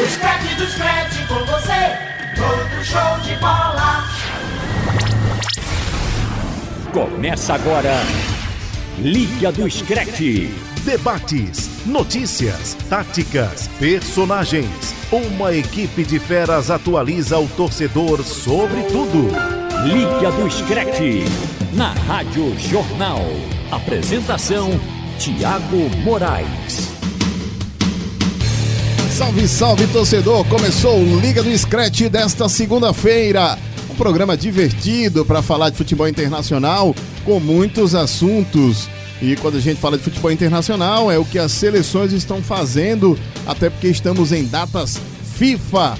[0.00, 1.98] O scratch do scratch com você,
[2.36, 4.04] todo show de bola.
[6.92, 7.94] Começa agora,
[8.98, 10.20] Liga do Scratch.
[10.84, 14.94] Debates, notícias, táticas, personagens.
[15.10, 19.28] Uma equipe de feras atualiza o torcedor sobre tudo.
[19.84, 21.00] Liga do Scratch,
[21.72, 23.24] na Rádio Jornal.
[23.72, 24.80] Apresentação,
[25.18, 26.97] Tiago Moraes.
[29.18, 30.46] Salve, salve torcedor!
[30.46, 33.58] Começou o Liga do Scratch desta segunda-feira.
[33.90, 36.94] Um programa divertido para falar de futebol internacional
[37.24, 38.88] com muitos assuntos.
[39.20, 43.18] E quando a gente fala de futebol internacional, é o que as seleções estão fazendo,
[43.44, 45.00] até porque estamos em datas
[45.36, 45.98] FIFA.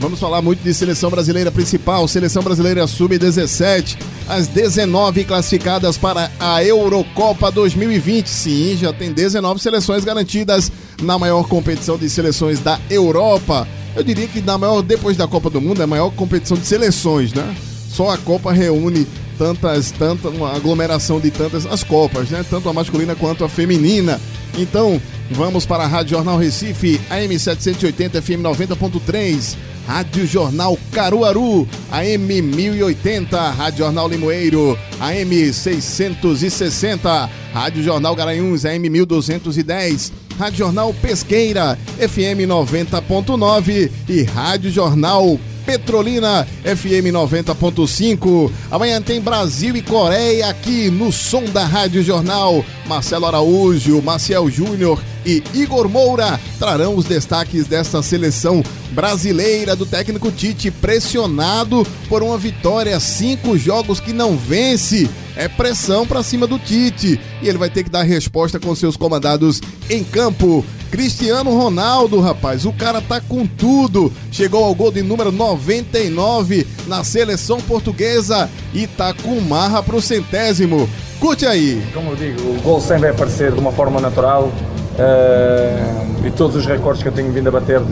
[0.00, 6.64] Vamos falar muito de seleção brasileira principal, seleção brasileira sub-17, as 19 classificadas para a
[6.64, 8.26] Eurocopa 2020.
[8.26, 13.66] Sim, já tem 19 seleções garantidas na maior competição de seleções da Europa.
[13.94, 16.66] Eu diria que na maior depois da Copa do Mundo é a maior competição de
[16.66, 17.54] seleções, né?
[17.88, 19.06] Só a Copa reúne
[19.38, 22.44] tantas, tanta uma aglomeração de tantas as copas, né?
[22.48, 24.20] Tanto a masculina quanto a feminina.
[24.56, 29.56] Então, vamos para a Rádio Jornal Recife, AM 780 FM 90.3.
[29.86, 40.10] Rádio Jornal Caruaru, AM 1080, Rádio Jornal Limoeiro, AM 660, Rádio Jornal Garanhuns, AM 1210,
[40.38, 48.50] Rádio Jornal Pesqueira, FM 90.9 e Rádio Jornal Petrolina FM 90.5.
[48.70, 52.64] Amanhã tem Brasil e Coreia aqui no som da Rádio Jornal.
[52.86, 60.30] Marcelo Araújo, Marcel Júnior e Igor Moura trarão os destaques desta seleção brasileira do técnico
[60.30, 65.08] Tite, pressionado por uma vitória, cinco jogos que não vence.
[65.36, 68.96] É pressão para cima do Tite e ele vai ter que dar resposta com seus
[68.96, 70.64] comandados em campo.
[70.94, 74.12] Cristiano Ronaldo, rapaz, o cara tá com tudo.
[74.30, 80.88] Chegou ao gol de número 99 na seleção portuguesa e tá com marra pro centésimo.
[81.18, 81.84] Curte aí.
[81.92, 84.52] Como eu digo, o gol sempre vai aparecer de uma forma natural.
[84.94, 87.82] Uh, e todos os recordes que eu tenho vindo a bater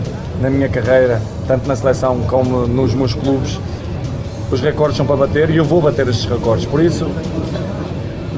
[0.40, 3.58] na minha carreira, tanto na seleção como nos meus clubes,
[4.48, 6.66] os recordes são para bater e eu vou bater estes recordes.
[6.66, 7.10] Por isso,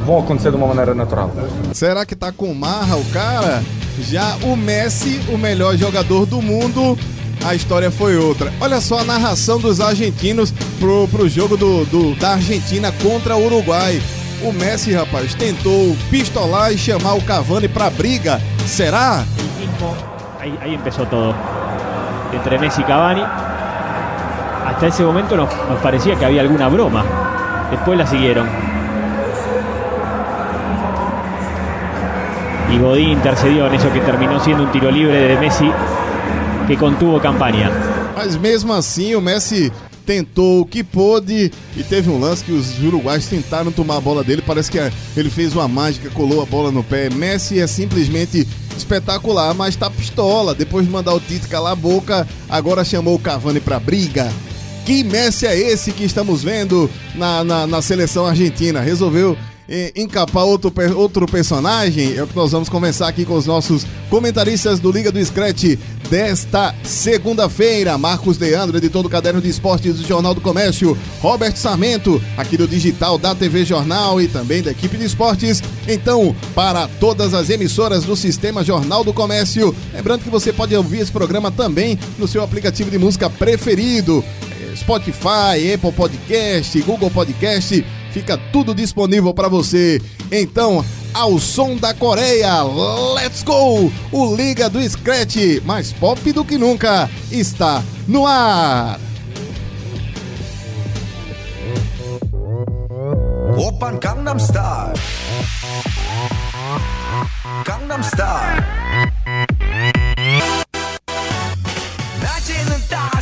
[0.06, 1.30] vão acontecer de uma maneira natural.
[1.74, 3.62] Será que tá com marra o cara?
[4.00, 6.98] Já o Messi, o melhor jogador do mundo,
[7.44, 8.52] a história foi outra.
[8.60, 13.46] Olha só a narração dos argentinos pro, pro jogo do, do, da Argentina contra o
[13.46, 14.00] Uruguai.
[14.42, 18.40] O Messi, rapaz, tentou pistolar e chamar o Cavani pra briga.
[18.66, 19.24] Será?
[20.40, 21.34] Ahí, ahí empezó todo.
[22.32, 23.22] Entre Messi y Cavani.
[24.66, 27.04] Hasta ese momento nos, nos parecía que había alguna broma.
[27.70, 28.63] Después la siguieron.
[32.72, 35.70] Y Godín intercedió en eso que terminó siendo un tiro libre de Messi
[36.66, 37.70] que contuvo campaña.
[38.16, 39.70] Mas mesmo assim, o Messi
[40.04, 44.22] tentou o que pôde e teve um lance que os uruguaios tentaram tomar a bola
[44.22, 44.42] dele.
[44.42, 44.78] Parece que
[45.16, 47.10] ele fez uma mágica, colou a bola no pé.
[47.10, 50.54] Messi é simplesmente espetacular, mas tá pistola.
[50.54, 54.30] Depois de mandar o Tite calar a boca, agora chamou o Cavani pra briga.
[54.84, 58.80] Que Messi é esse que estamos vendo na, na, na seleção argentina?
[58.80, 59.36] Resolveu
[59.96, 62.16] encapar outro, outro personagem?
[62.16, 65.76] É o que nós vamos conversar aqui com os nossos comentaristas do Liga do Scratch
[66.10, 67.96] desta segunda-feira.
[67.96, 70.96] Marcos Leandro, editor do Caderno de Esportes do Jornal do Comércio.
[71.20, 75.62] Robert Sarmento, aqui do Digital da TV Jornal e também da equipe de esportes.
[75.88, 81.00] Então, para todas as emissoras do Sistema Jornal do Comércio, lembrando que você pode ouvir
[81.00, 84.24] esse programa também no seu aplicativo de música preferido.
[84.76, 90.01] Spotify, Apple Podcast, Google Podcast, fica tudo disponível para você.
[90.31, 90.83] Então,
[91.13, 92.63] ao som da Coreia,
[93.15, 93.91] let's go!
[94.11, 98.99] O Liga do Scratch, mais pop do que nunca, está no ar.
[103.59, 104.93] 오빤 강남스타일
[107.65, 108.63] 강남스타일
[112.21, 113.19] 낮에는 따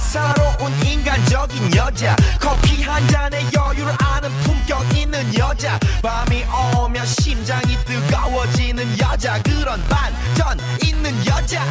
[0.63, 2.15] 사로운 인간적인 여자.
[2.41, 5.79] 커피 한 잔에 여유를 아는 품격 있는 여자.
[6.01, 6.45] 밤이
[6.77, 9.43] 오면 심장이 뜨거워지는 여자.
[9.43, 11.65] 그런 반전 있는 여자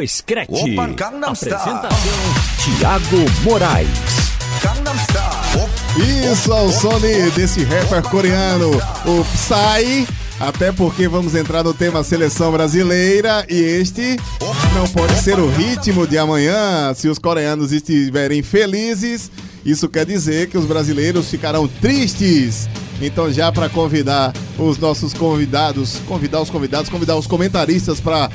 [0.00, 0.48] do Scratch.
[0.50, 1.54] Opa, Gangnam Style.
[1.54, 1.98] Apresentação
[2.78, 3.88] Tiago Moraes.
[4.62, 6.30] Gangnam Style.
[6.32, 8.70] Isso ao som de- desse rapper coreano,
[9.04, 10.06] o Psy.
[10.38, 14.16] Até porque vamos entrar no tema seleção brasileira e este
[14.74, 16.94] não pode ser o ritmo de amanhã.
[16.94, 19.30] Se os coreanos estiverem felizes,
[19.66, 22.70] isso quer dizer que os brasileiros ficarão tristes.
[23.02, 28.30] Então, já para convidar os nossos convidados, convidar os convidados, convidar os comentaristas para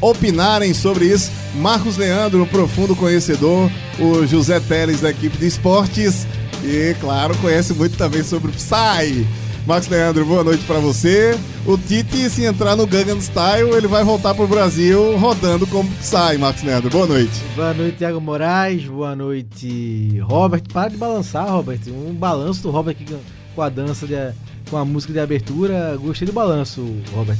[0.00, 6.26] opinarem sobre isso, Marcos Leandro, um profundo conhecedor, o José Teles da equipe de esportes
[6.64, 9.26] e, claro, conhece muito também sobre Psy.
[9.66, 11.38] Marcos Leandro, boa noite para você.
[11.66, 16.38] O Tite, se entrar no Gangnam Style, ele vai voltar pro Brasil rodando como Psy,
[16.38, 16.90] Marcos Leandro.
[16.90, 17.30] Boa noite.
[17.54, 18.84] Boa noite, Thiago Moraes.
[18.86, 20.62] Boa noite, Robert.
[20.72, 21.78] Para de balançar, Robert.
[21.88, 23.20] Um balanço do Robert aqui com-
[23.54, 24.14] com a dança, de,
[24.70, 25.96] com a música de abertura.
[26.02, 26.82] Gostei do balanço,
[27.12, 27.38] Robert.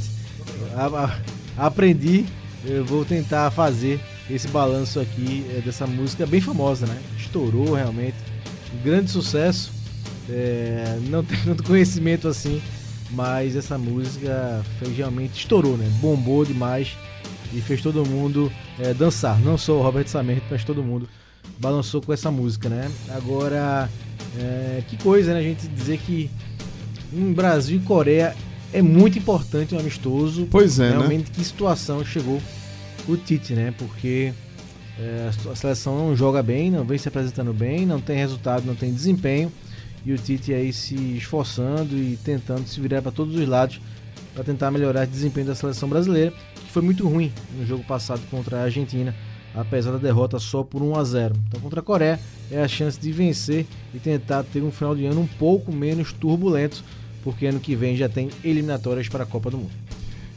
[0.75, 1.15] A- a-
[1.57, 2.25] aprendi.
[2.63, 3.99] Eu vou tentar fazer
[4.29, 6.97] esse balanço aqui eh, dessa música bem famosa, né?
[7.17, 8.15] Estourou realmente.
[8.73, 9.71] Um grande sucesso.
[10.29, 12.61] É, não tenho tanto conhecimento assim,
[13.09, 15.89] mas essa música fez, realmente estourou, né?
[15.99, 16.95] Bombou demais
[17.53, 19.39] e fez todo mundo é, dançar.
[19.39, 21.09] Não só o Robert Samento, mas todo mundo
[21.59, 22.89] balançou com essa música, né?
[23.09, 23.89] Agora,
[24.37, 25.39] é, que coisa, né?
[25.39, 26.29] A gente dizer que
[27.13, 28.35] em Brasil e Coreia
[28.73, 30.47] é muito importante um amistoso.
[30.49, 30.97] Pois é, né?
[30.97, 32.41] Realmente, que situação chegou
[33.07, 33.73] o Tite, né?
[33.77, 34.33] Porque
[34.99, 38.75] é, a seleção não joga bem, não vem se apresentando bem, não tem resultado, não
[38.75, 39.51] tem desempenho.
[40.05, 43.79] E o Tite aí se esforçando e tentando se virar para todos os lados
[44.33, 48.21] para tentar melhorar o desempenho da seleção brasileira, que foi muito ruim no jogo passado
[48.29, 49.13] contra a Argentina,
[49.53, 51.35] apesar da derrota só por 1 a 0.
[51.47, 52.19] Então contra a Coreia
[52.49, 56.13] é a chance de vencer e tentar ter um final de ano um pouco menos
[56.13, 56.83] turbulento,
[57.23, 59.71] porque ano que vem já tem eliminatórias para a Copa do Mundo.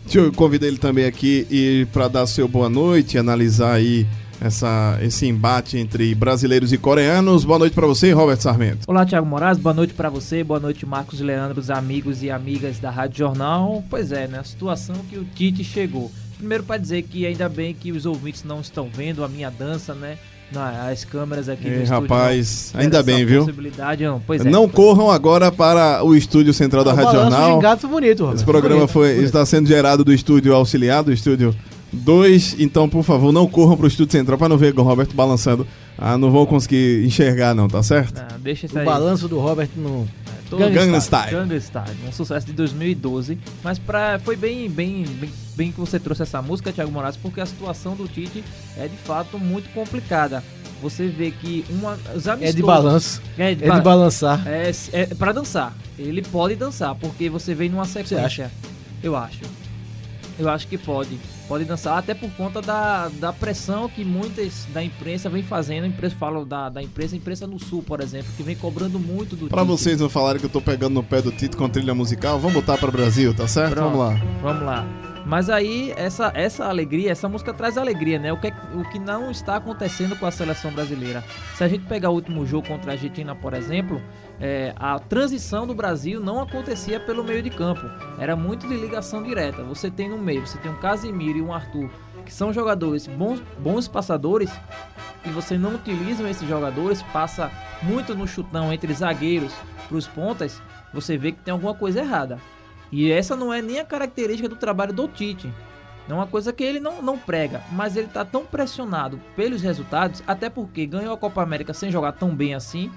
[0.04, 4.06] Deixa eu convidar ele também aqui e para dar seu boa noite, analisar aí
[4.40, 7.44] essa, esse embate entre brasileiros e coreanos.
[7.44, 8.80] Boa noite para você, Robert Sarmento.
[8.86, 12.78] Olá, Thiago Moraes, boa noite pra você, boa noite, Marcos Leandro, os amigos e amigas
[12.78, 13.82] da Rádio Jornal.
[13.88, 14.38] Pois é, né?
[14.38, 16.12] A situação que o Tite chegou.
[16.36, 19.94] Primeiro para dizer que ainda bem que os ouvintes não estão vendo a minha dança,
[19.94, 20.18] né?
[20.62, 23.40] As câmeras aqui Ei, do estúdio rapaz, não ainda bem, viu?
[23.44, 24.20] Possibilidade, não.
[24.26, 24.48] Pois é.
[24.50, 27.56] Não corram agora para o estúdio central da o Rádio Jornal.
[27.56, 28.36] de gato bonito, Robert.
[28.36, 29.24] Esse programa Bonito, foi, bonito.
[29.26, 31.54] está sendo gerado do estúdio auxiliar, do estúdio
[31.92, 32.56] 2.
[32.58, 35.66] Então, por favor, não corram para o estúdio central para não ver o Roberto balançando.
[35.96, 38.20] Ah, não vão conseguir enxergar, não, tá certo?
[38.32, 38.84] Não, deixa isso O aí.
[38.84, 40.23] balanço do Robert no Todo
[40.56, 41.30] Gangnam Style.
[41.30, 43.38] Gangnam Style, um sucesso de 2012.
[43.62, 47.40] Mas pra, foi bem, bem, bem, bem que você trouxe essa música, Thiago Moraes, porque
[47.40, 48.42] a situação do Tite
[48.76, 50.42] é de fato muito complicada.
[50.82, 52.54] Você vê que uma, os é amistosos...
[52.56, 54.42] de balanço, É é de, de ba- balançar.
[54.46, 55.74] é, é pra dançar.
[55.98, 58.24] Ele pode dançar, porque você vem numa sequência.
[58.24, 58.50] acha?
[59.02, 59.38] Eu acho.
[60.38, 61.18] Eu acho que pode.
[61.46, 65.84] Pode dançar, até por conta da, da pressão que muitas da imprensa vem fazendo.
[65.84, 68.98] A imprensa fala da, da imprensa, a imprensa no sul, por exemplo, que vem cobrando
[68.98, 71.68] muito do Para vocês não falarem que eu tô pegando no pé do Tito com
[71.68, 73.74] trilha musical, vamos botar para o Brasil, tá certo?
[73.74, 73.96] Pronto.
[73.96, 74.26] Vamos lá.
[74.42, 74.86] Vamos lá.
[75.26, 78.30] Mas aí, essa, essa alegria, essa música traz alegria, né?
[78.32, 81.24] O que, é- o que não está acontecendo com a seleção brasileira.
[81.56, 84.02] Se a gente pegar o último jogo contra a Argentina, por exemplo,
[84.40, 87.82] é, a transição do Brasil não acontecia pelo meio de campo.
[88.18, 89.62] Era muito de ligação direta.
[89.64, 91.90] Você tem no meio, você tem um Casimiro e um Arthur,
[92.24, 94.50] que são jogadores bons, bons passadores,
[95.24, 97.50] e você não utiliza esses jogadores, passa
[97.82, 99.52] muito no chutão entre zagueiros
[99.88, 100.60] para os pontas,
[100.92, 102.38] você vê que tem alguma coisa errada.
[102.92, 105.52] E essa não é nem a característica do trabalho do Tite.
[106.08, 110.22] É uma coisa que ele não, não prega, mas ele tá tão pressionado pelos resultados,
[110.26, 112.90] até porque ganhou a Copa América sem jogar tão bem assim.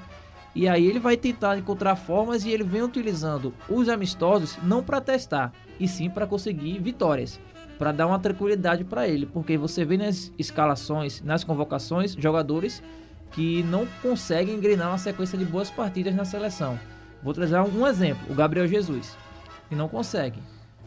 [0.57, 4.99] E aí ele vai tentar encontrar formas e ele vem utilizando os amistosos não para
[4.99, 7.39] testar, e sim para conseguir vitórias,
[7.77, 12.81] para dar uma tranquilidade para ele, porque você vê nas escalações, nas convocações, jogadores
[13.33, 16.79] que não conseguem engrenar uma sequência de boas partidas na seleção.
[17.21, 19.15] Vou trazer um exemplo, o Gabriel Jesus,
[19.69, 20.39] que não consegue.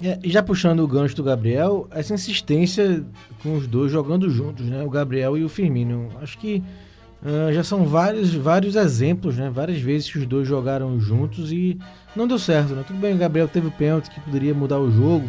[0.03, 3.05] É, e já puxando o gancho do Gabriel, essa insistência
[3.41, 4.83] com os dois jogando juntos, né?
[4.83, 6.09] O Gabriel e o Firmino.
[6.21, 6.61] Acho que
[7.25, 9.51] ah, já são vários, vários exemplos, né?
[9.51, 11.79] Várias vezes que os dois jogaram juntos e
[12.17, 12.85] não deu certo, né?
[12.87, 15.29] Tudo bem, o Gabriel teve o pênalti que poderia mudar o jogo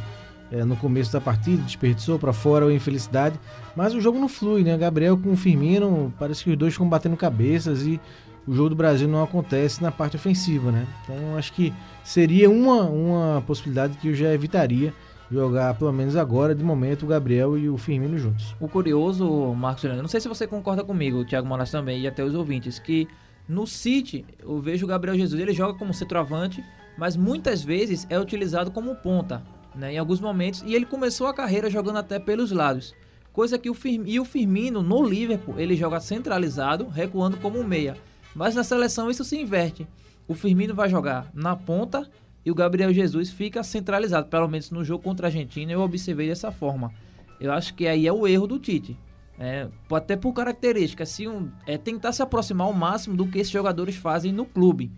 [0.52, 3.40] é, no começo da partida, desperdiçou para fora ou infelicidade,
[3.76, 4.78] mas o jogo não flui, né?
[4.78, 8.00] Gabriel com o Firmino, parece que os dois ficam batendo cabeças e
[8.48, 10.88] o jogo do Brasil não acontece na parte ofensiva, né?
[11.04, 14.94] Então acho que seria uma, uma possibilidade que eu já evitaria
[15.32, 18.56] jogar, pelo menos agora, de momento, o Gabriel e o Firmino juntos.
[18.60, 22.24] O curioso, Marcos não sei se você concorda comigo, o Thiago Moraes também, e até
[22.24, 23.08] os ouvintes, que
[23.48, 26.64] no City eu vejo o Gabriel Jesus, ele joga como centroavante,
[26.98, 29.42] mas muitas vezes é utilizado como ponta,
[29.74, 32.94] né, em alguns momentos, e ele começou a carreira jogando até pelos lados.
[33.32, 37.96] Coisa que o Firmino, o Firmino no Liverpool, ele joga centralizado, recuando como meia.
[38.36, 39.88] Mas na seleção isso se inverte.
[40.28, 42.10] O Firmino vai jogar na ponta
[42.46, 44.28] e o Gabriel Jesus fica centralizado.
[44.28, 46.92] Pelo menos no jogo contra a Argentina eu observei dessa forma.
[47.40, 48.98] Eu acho que aí é o erro do Tite.
[49.40, 53.52] É, até por característica, se um, é tentar se aproximar ao máximo do que esses
[53.52, 54.92] jogadores fazem no clube.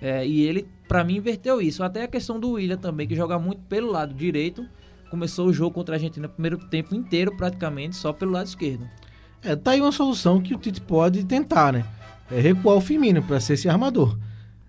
[0.00, 1.84] É, e ele, para mim, inverteu isso.
[1.84, 4.66] Até a questão do William também, que joga muito pelo lado direito.
[5.10, 8.88] Começou o jogo contra a Argentina no primeiro tempo inteiro, praticamente, só pelo lado esquerdo.
[9.42, 11.84] É, tá aí uma solução que o Tite pode tentar, né?
[12.30, 14.16] É recuar o Firmino para ser esse armador.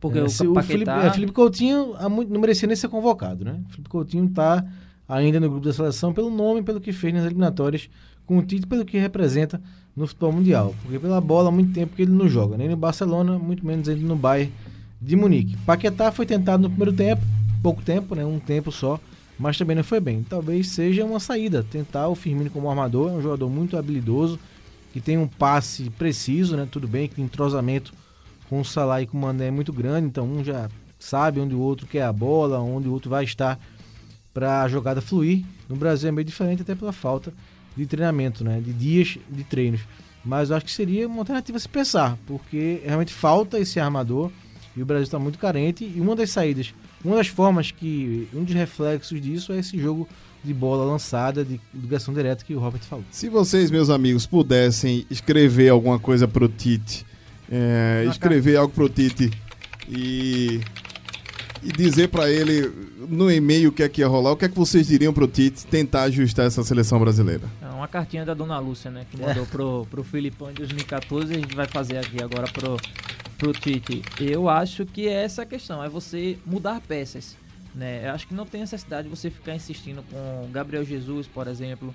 [0.03, 1.07] Porque É, o se o Felipe, Paquetá...
[1.07, 1.93] é, Felipe Coutinho
[2.29, 3.61] não merecia nem ser convocado, né?
[3.69, 4.65] Felipe Coutinho tá
[5.07, 7.89] ainda no grupo da seleção pelo nome, pelo que fez nas eliminatórias
[8.25, 9.61] com o Tite, pelo que representa
[9.95, 10.75] no futebol mundial.
[10.81, 13.87] Porque pela bola há muito tempo que ele não joga, nem no Barcelona, muito menos
[13.87, 14.51] ainda no Bayern
[15.01, 15.55] de Munique.
[15.65, 17.21] Paquetá foi tentado no primeiro tempo,
[17.61, 18.25] pouco tempo, né?
[18.25, 18.99] Um tempo só,
[19.39, 20.21] mas também não foi bem.
[20.21, 24.37] Talvez seja uma saída, tentar o Firmino como armador, é um jogador muito habilidoso,
[24.91, 26.67] que tem um passe preciso, né?
[26.69, 27.93] Tudo bem que o entrosamento
[28.53, 30.69] com o Salah com o Mané muito grande, então um já
[30.99, 33.59] sabe onde o outro quer a bola, onde o outro vai estar
[34.31, 35.43] para a jogada fluir.
[35.67, 37.33] No Brasil é meio diferente até pela falta
[37.75, 38.61] de treinamento, né?
[38.63, 39.81] De dias de treinos.
[40.23, 44.29] Mas eu acho que seria uma alternativa se pensar, porque realmente falta esse armador
[44.77, 45.83] e o Brasil está muito carente.
[45.83, 50.07] E uma das saídas, uma das formas que, um dos reflexos disso é esse jogo
[50.43, 53.03] de bola lançada, de ligação direta que o Robert falou.
[53.09, 57.03] Se vocês, meus amigos, pudessem escrever alguma coisa pro Tite,
[57.51, 59.31] é, escrever algo pro Tite
[59.87, 60.61] e,
[61.61, 62.71] e dizer pra ele
[63.09, 65.27] no e-mail o que é que ia rolar, o que é que vocês diriam pro
[65.27, 67.43] Tite tentar ajustar essa seleção brasileira?
[67.61, 69.05] É uma cartinha da Dona Lúcia, né?
[69.09, 72.77] Que mandou pro, pro Filipão em 2014 e a gente vai fazer aqui agora pro,
[73.37, 74.01] pro Tite.
[74.19, 77.35] Eu acho que é essa a questão, é você mudar peças.
[77.75, 78.07] Né?
[78.07, 81.93] Eu acho que não tem necessidade de você ficar insistindo com Gabriel Jesus, por exemplo,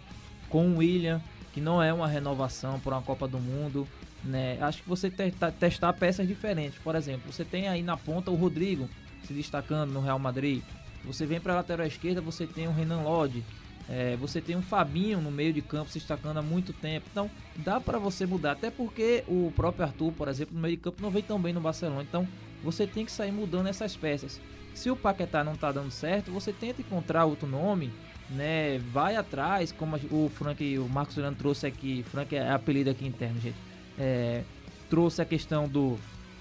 [0.48, 1.20] com o William,
[1.52, 3.86] que não é uma renovação por uma Copa do Mundo.
[4.28, 4.58] Né?
[4.60, 6.78] Acho que você testa- testar peças diferentes.
[6.78, 8.88] Por exemplo, você tem aí na ponta o Rodrigo
[9.24, 10.62] se destacando no Real Madrid.
[11.04, 13.42] Você vem para a lateral esquerda, você tem o Renan Lodge.
[13.88, 17.06] É, você tem um Fabinho no meio de campo se destacando há muito tempo.
[17.10, 18.52] Então, dá para você mudar.
[18.52, 21.54] Até porque o próprio Arthur, por exemplo, no meio de campo não vem tão bem
[21.54, 22.02] no Barcelona.
[22.02, 22.28] Então,
[22.62, 24.38] você tem que sair mudando essas peças.
[24.74, 27.90] Se o Paquetá não tá dando certo, você tenta encontrar outro nome,
[28.28, 28.78] né?
[28.92, 32.04] Vai atrás, como o Frank, o Marcos Fernando trouxe aqui.
[32.10, 33.56] Frank é apelido aqui interno, gente.
[33.98, 34.42] É,
[34.88, 35.98] trouxe a questão do,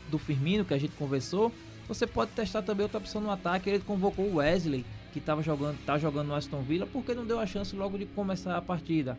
[0.09, 1.51] do Firmino, que a gente conversou.
[1.87, 3.69] Você pode testar também outra opção no ataque.
[3.69, 7.39] Ele convocou o Wesley, que estava jogando, tá jogando no Aston Villa, porque não deu
[7.39, 9.17] a chance logo de começar a partida.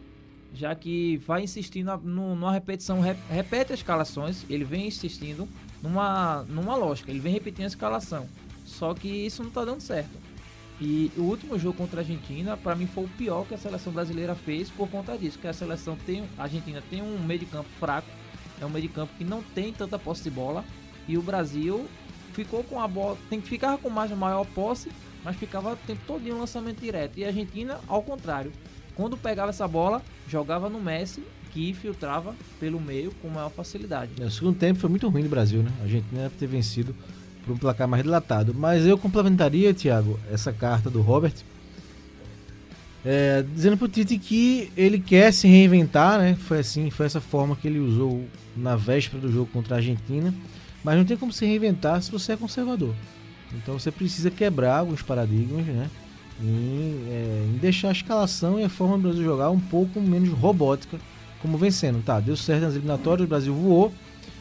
[0.54, 5.46] Já que vai insistir na, no- numa repetição, re- repete as escalações, ele vem insistindo
[5.82, 8.26] numa, numa lógica, ele vem repetindo a escalação.
[8.64, 10.10] Só que isso não tá dando certo.
[10.80, 13.92] E o último jogo contra a Argentina, para mim, foi o pior que a seleção
[13.92, 15.38] brasileira fez por conta disso.
[15.38, 16.22] Que a seleção tem.
[16.38, 18.06] A Argentina tem um meio de campo fraco,
[18.60, 20.64] é um meio de campo que não tem tanta posse de bola.
[21.06, 21.86] E o Brasil
[22.32, 24.90] ficou com a bola, tem que ficar com mais maior posse,
[25.24, 27.18] mas ficava o tempo todo em um lançamento direto.
[27.18, 28.52] E a Argentina, ao contrário,
[28.94, 31.22] quando pegava essa bola, jogava no Messi,
[31.52, 34.12] que filtrava pelo meio com maior facilidade.
[34.20, 35.72] É, O segundo tempo foi muito ruim do Brasil, né?
[35.80, 36.94] A Argentina deve ter vencido
[37.44, 38.54] por um placar mais dilatado.
[38.54, 41.34] Mas eu complementaria, Thiago, essa carta do Robert,
[43.04, 46.36] é, dizendo pro Tite que ele quer se reinventar, né?
[46.38, 48.24] Foi assim, foi essa forma que ele usou
[48.56, 50.34] na véspera do jogo contra a Argentina.
[50.82, 52.94] Mas não tem como se reinventar se você é conservador.
[53.54, 55.90] Então você precisa quebrar alguns paradigmas, né?
[56.40, 60.28] Em, é, em deixar a escalação e a forma do Brasil jogar um pouco menos
[60.30, 60.98] robótica,
[61.40, 62.02] como vencendo.
[62.04, 63.92] Tá, deu certo nas eliminatórias, o Brasil voou,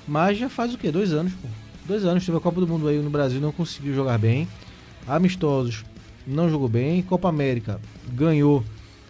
[0.07, 0.91] mas já faz o quê?
[0.91, 1.47] Dois anos, pô.
[1.87, 4.47] Dois anos, teve a Copa do Mundo aí no Brasil, não conseguiu jogar bem.
[5.07, 5.85] Amistosos,
[6.27, 7.01] não jogou bem.
[7.01, 7.79] Copa América,
[8.13, 8.63] ganhou,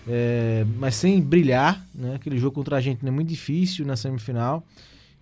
[0.07, 2.15] é, mas sem brilhar, né?
[2.15, 4.63] Aquele jogo contra a Argentina é muito difícil na semifinal.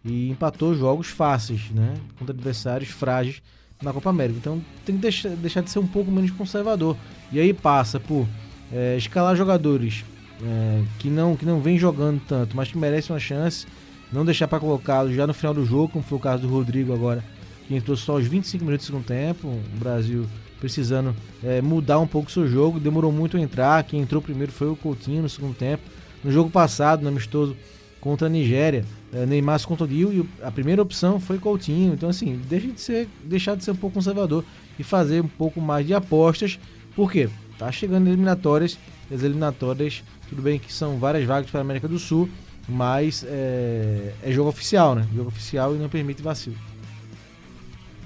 [0.04, 1.96] E empatou jogos fáceis, né?
[2.20, 3.42] Contra adversários frágeis
[3.82, 4.38] na Copa América.
[4.38, 6.96] Então tem que deixar, deixar de ser um pouco menos conservador.
[7.32, 8.28] E aí passa por
[8.72, 10.04] é, escalar jogadores
[10.44, 13.66] é, que não que não vem jogando tanto, mas que merecem uma chance,
[14.12, 16.94] não deixar para colocá-los já no final do jogo, como foi o caso do Rodrigo
[16.94, 17.24] agora,
[17.68, 19.48] que entrou só aos 25 minutos do segundo tempo.
[19.48, 20.26] O Brasil
[20.66, 23.84] precisando é, mudar um pouco seu jogo, demorou muito a entrar.
[23.84, 25.84] Quem entrou primeiro foi o Coutinho no segundo tempo.
[26.24, 27.56] No jogo passado, no amistoso
[28.02, 31.94] contra a Nigéria, é, Neymar se contundiu e a primeira opção foi Coutinho.
[31.94, 34.44] Então, assim, deixa de ser, deixar de ser um pouco conservador
[34.80, 36.60] e fazer um pouco mais de apostas.
[36.96, 37.30] Por quê?
[37.60, 38.76] Tá chegando eliminatórias,
[39.14, 42.28] as eliminatórias, tudo bem que são várias vagas para a América do Sul,
[42.68, 45.08] mas é, é jogo oficial, né?
[45.16, 46.56] Jogo oficial e não permite vacilo.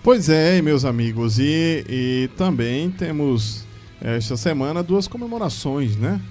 [0.01, 3.65] Pois é, meus amigos, e, e também temos
[4.01, 6.21] esta semana duas comemorações, né?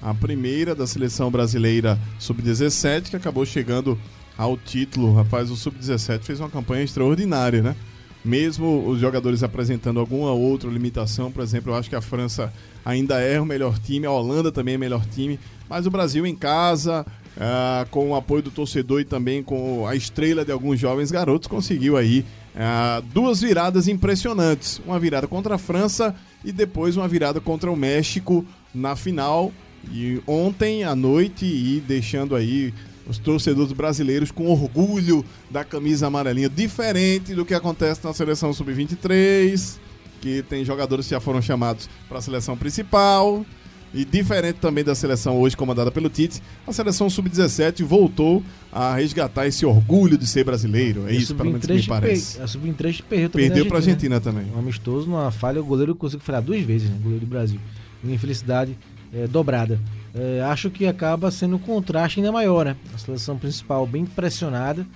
[0.00, 3.98] a primeira da seleção brasileira sub-17 que acabou chegando
[4.36, 5.14] ao título.
[5.14, 7.76] Rapaz, o sub-17 fez uma campanha extraordinária, né?
[8.24, 12.52] Mesmo os jogadores apresentando alguma outra limitação, por exemplo, eu acho que a França
[12.84, 16.26] ainda é o melhor time, a Holanda também é o melhor time, mas o Brasil
[16.26, 17.06] em casa,
[17.36, 21.46] ah, com o apoio do torcedor e também com a estrela de alguns jovens garotos,
[21.48, 22.24] conseguiu aí
[22.58, 24.80] ah, duas viradas impressionantes.
[24.84, 29.52] Uma virada contra a França e depois uma virada contra o México na final.
[29.92, 32.74] E ontem à noite, e deixando aí
[33.08, 39.78] os torcedores brasileiros com orgulho da camisa amarelinha, diferente do que acontece na seleção sub-23,
[40.20, 43.46] que tem jogadores que já foram chamados para a seleção principal.
[43.94, 49.46] E diferente também da seleção hoje comandada pelo Tite, a seleção sub-17 voltou a resgatar
[49.46, 51.08] esse orgulho de ser brasileiro.
[51.08, 52.40] É isso, pelo menos que me parece.
[52.40, 54.44] A sub-23 perdeu também Perdeu para a Argentina também.
[54.54, 56.96] Um amistoso, numa falha, o goleiro conseguiu falhar duas vezes, né?
[56.98, 57.58] O goleiro do Brasil.
[58.04, 58.76] Uma infelicidade
[59.12, 59.80] é, dobrada.
[60.14, 62.76] É, acho que acaba sendo um contraste ainda maior, né?
[62.94, 64.86] A seleção principal bem pressionada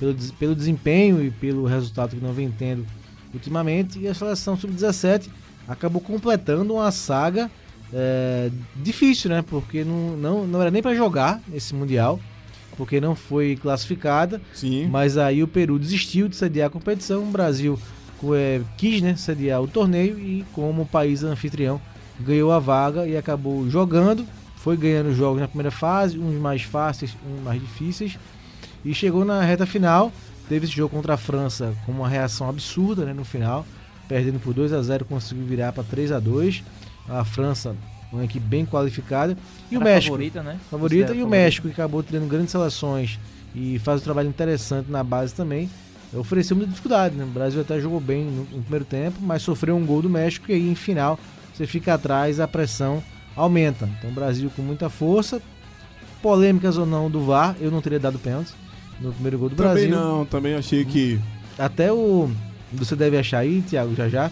[0.00, 2.84] pelo, des- pelo desempenho e pelo resultado que não vem tendo
[3.32, 3.98] ultimamente.
[4.00, 5.28] E a seleção sub-17
[5.68, 7.48] acabou completando uma saga
[7.92, 9.42] é, difícil, né?
[9.42, 12.20] Porque não, não, não era nem para jogar esse Mundial,
[12.76, 14.40] porque não foi classificada.
[14.54, 14.88] Sim.
[14.88, 17.78] Mas aí o Peru desistiu de sediar a competição, o Brasil
[18.34, 21.80] é, quis né, sediar o torneio e, como país anfitrião,
[22.18, 24.26] ganhou a vaga e acabou jogando.
[24.56, 28.18] Foi ganhando jogos na primeira fase, uns mais fáceis, uns mais difíceis.
[28.84, 30.12] E chegou na reta final.
[30.48, 33.64] Teve esse jogo contra a França com uma reação absurda né, no final.
[34.06, 36.62] Perdendo por 2 a 0 conseguiu virar para 3 a 2
[37.10, 37.74] A França,
[38.12, 39.36] uma equipe bem qualificada.
[39.70, 40.58] E o México, favorita, né?
[40.70, 41.44] favorita, Considera e o favorita.
[41.44, 43.18] México, que acabou tendo grandes seleções
[43.54, 45.68] e faz um trabalho interessante na base também,
[46.14, 47.14] ofereceu muita dificuldade.
[47.16, 47.24] Né?
[47.24, 50.50] O Brasil até jogou bem no, no primeiro tempo, mas sofreu um gol do México
[50.50, 51.18] e aí, em final,
[51.52, 53.02] você fica atrás, a pressão
[53.36, 53.88] aumenta.
[53.98, 55.40] Então, o Brasil com muita força,
[56.22, 58.52] polêmicas ou não do VAR, eu não teria dado pênalti
[59.00, 59.90] no primeiro gol do Também Brasil.
[59.90, 61.18] não, também achei que.
[61.58, 62.30] Até o.
[62.72, 64.30] Você deve achar aí, Thiago, já já.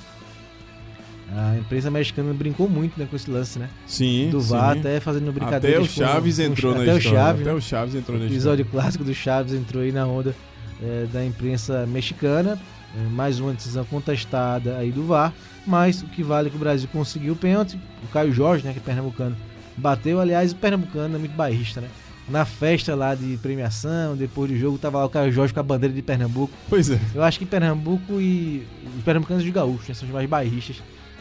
[1.36, 3.68] A imprensa mexicana brincou muito né, com esse lance, né?
[3.86, 4.30] Sim.
[4.30, 4.80] Do VAR, sim.
[4.80, 5.76] até fazendo brincadeira.
[5.76, 7.08] Até o Chaves entrou na até história.
[7.10, 7.56] O Chaves, até né?
[7.56, 8.34] o Chaves entrou na O história.
[8.34, 10.34] episódio clássico do Chaves entrou aí na onda
[10.82, 12.58] eh, da imprensa mexicana.
[12.96, 15.34] Eh, mais uma decisão contestada aí do VAR.
[15.66, 17.78] Mas o que vale é que o Brasil conseguiu o pênalti.
[18.02, 19.36] O Caio Jorge, né, que é pernambucano,
[19.76, 20.18] bateu.
[20.18, 21.88] Aliás, o pernambucano é muito bairrista, né?
[22.26, 25.62] Na festa lá de premiação, depois do jogo, tava lá o Caio Jorge com a
[25.62, 26.52] bandeira de Pernambuco.
[26.68, 26.98] Pois é.
[27.14, 28.66] Eu acho que Pernambuco e
[28.98, 30.76] os pernambucanos de gaúchos né, são os mais bairristas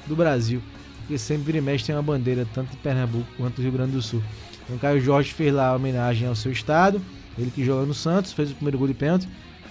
[0.07, 0.61] do Brasil.
[0.99, 3.93] Porque sempre vira e mexe tem uma bandeira tanto de Pernambuco quanto do Rio Grande
[3.93, 4.21] do Sul.
[4.63, 7.01] Então o Caio Jorge fez lá a homenagem ao seu estado.
[7.37, 9.27] Ele que joga no Santos, fez o primeiro gol de pênalti.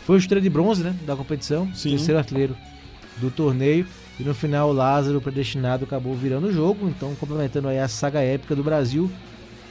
[0.06, 1.90] Foi o estrela de bronze né, da competição, Sim.
[1.90, 2.56] terceiro artilheiro
[3.18, 3.86] do torneio.
[4.18, 6.88] E no final o Lázaro, predestinado, acabou virando o jogo.
[6.88, 9.10] Então complementando aí a saga épica do Brasil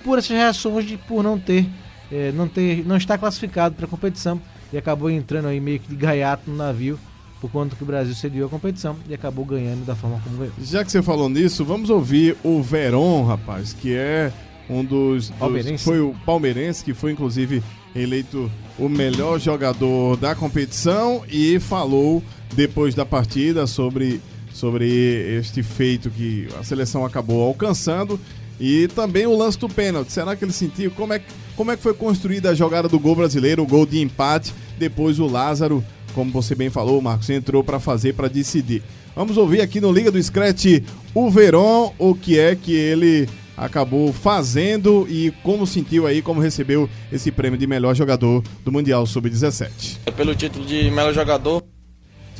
[0.04, 1.66] por essas reações de por não ter,
[2.12, 4.40] eh, não ter, não estar classificado para a competição
[4.72, 7.00] e acabou entrando aí meio que de gaiato no navio
[7.40, 10.54] por conta que o Brasil cedeu a competição e acabou ganhando da forma como ganhou.
[10.62, 14.32] Já que você falou nisso, vamos ouvir o Veron, rapaz, que é
[14.70, 17.62] um dos, dos foi o palmeirense que foi inclusive
[17.96, 22.24] eleito o melhor jogador da competição e falou
[22.56, 24.20] depois da partida sobre
[24.52, 24.88] sobre
[25.38, 28.20] este feito que a seleção acabou alcançando
[28.60, 30.14] e também o lance do pênalti.
[30.14, 31.22] Será que ele sentiu como é
[31.58, 35.20] como é que foi construída a jogada do gol brasileiro, o gol de empate, depois
[35.20, 35.84] o Lázaro,
[36.16, 38.82] como você bem falou, Marcos, entrou para fazer para decidir.
[39.14, 40.82] Vamos ouvir aqui no Liga do Scratch
[41.14, 46.90] o Veron, o que é que ele acabou fazendo e como sentiu aí, como recebeu
[47.12, 49.98] esse prêmio de melhor jogador do Mundial Sub-17.
[50.16, 51.62] Pelo título de melhor jogador,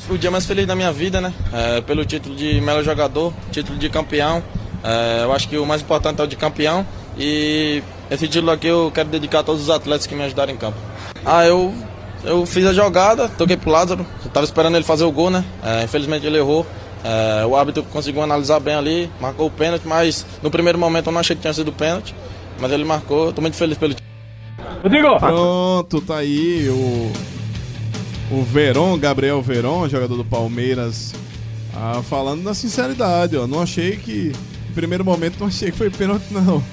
[0.10, 1.34] o dia mais feliz da minha vida, né?
[1.52, 4.42] É, pelo título de melhor jogador, título de campeão.
[4.84, 6.86] É, eu acho que o mais importante é o de campeão.
[7.18, 10.58] E esse título aqui eu quero dedicar a todos os atletas que me ajudaram em
[10.58, 10.78] campo.
[11.26, 11.74] Ah, eu,
[12.26, 14.06] eu fiz a jogada, toquei pro Lázaro.
[14.24, 15.44] Eu tava esperando ele fazer o gol, né?
[15.64, 16.66] É, infelizmente ele errou.
[17.04, 21.14] É, o árbitro conseguiu analisar bem ali, marcou o pênalti, mas no primeiro momento eu
[21.14, 22.16] não achei que tinha sido pênalti.
[22.60, 24.10] Mas ele marcou, eu tô muito feliz pelo título.
[25.20, 27.12] Pronto, tá aí o
[28.32, 31.14] o Veron, Gabriel Veron, jogador do Palmeiras,
[31.76, 34.32] ah, falando na sinceridade, ó, não achei que
[34.70, 36.64] em primeiro momento não achei que foi pênalti não.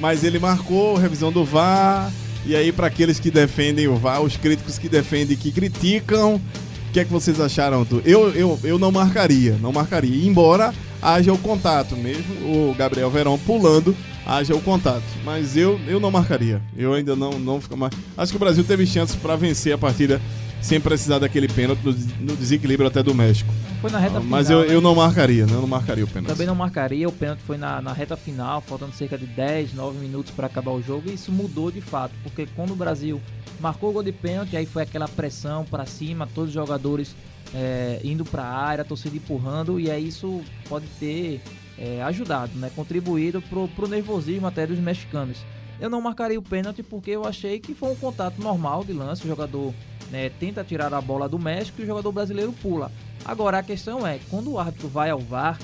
[0.00, 2.10] Mas ele marcou revisão do VAR.
[2.46, 6.92] E aí para aqueles que defendem o VAR, os críticos que defendem que criticam, o
[6.92, 7.86] que é que vocês acharam?
[8.04, 10.26] Eu, eu, eu não marcaria, não marcaria.
[10.26, 10.72] Embora
[11.02, 13.94] haja o contato, mesmo o Gabriel Verón pulando,
[14.26, 15.04] haja o contato.
[15.24, 16.62] Mas eu, eu não marcaria.
[16.76, 17.92] Eu ainda não, não fico mais.
[18.16, 20.20] Acho que o Brasil teve chances para vencer a partida
[20.60, 21.80] sem precisar daquele pênalti
[22.20, 23.52] no, desequilíbrio até do México.
[23.80, 24.62] Foi na reta Ah, Mas final.
[24.62, 24.74] eu, né?
[24.74, 25.52] eu não marcaria, né?
[25.52, 26.28] Eu não marcaria o pênalti.
[26.28, 29.98] Também não marcaria, o pênalti foi na, na reta final, faltando cerca de 10, 9
[29.98, 33.20] minutos para acabar o jogo, e isso mudou de fato, porque quando o Brasil
[33.60, 37.14] marcou o gol de pênalti, aí foi aquela pressão para cima, todos os jogadores
[37.54, 41.40] é, indo para a área, torcida empurrando, e aí isso pode ter
[41.78, 45.38] é, ajudado, né, contribuído pro, pro nervosismo até dos mexicanos.
[45.80, 49.24] Eu não marcaria o pênalti porque eu achei que foi um contato normal de lance,
[49.24, 49.72] o jogador
[50.10, 52.90] né, tenta tirar a bola do México e o jogador brasileiro pula.
[53.24, 55.58] Agora a questão é, quando o árbitro vai ao VAR,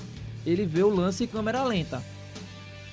[0.46, 2.02] ele vê o lance em câmera lenta.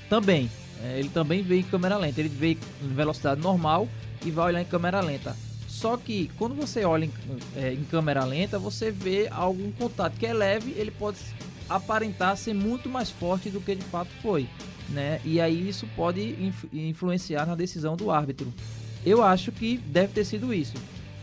[0.09, 0.49] Também.
[0.83, 2.19] é, ele também vê em câmera lenta.
[2.19, 3.87] Ele vê em velocidade normal
[4.25, 5.35] e vai olhar em câmera lenta.
[5.67, 7.11] Só que quando você olha em,
[7.55, 11.17] é, em câmera lenta, você vê algum contato que é leve, ele pode
[11.75, 14.47] aparentar ser muito mais forte do que de fato foi.
[14.89, 15.21] Né?
[15.23, 18.51] E aí isso pode inf- influenciar na decisão do árbitro.
[19.05, 20.73] Eu acho que deve ter sido isso.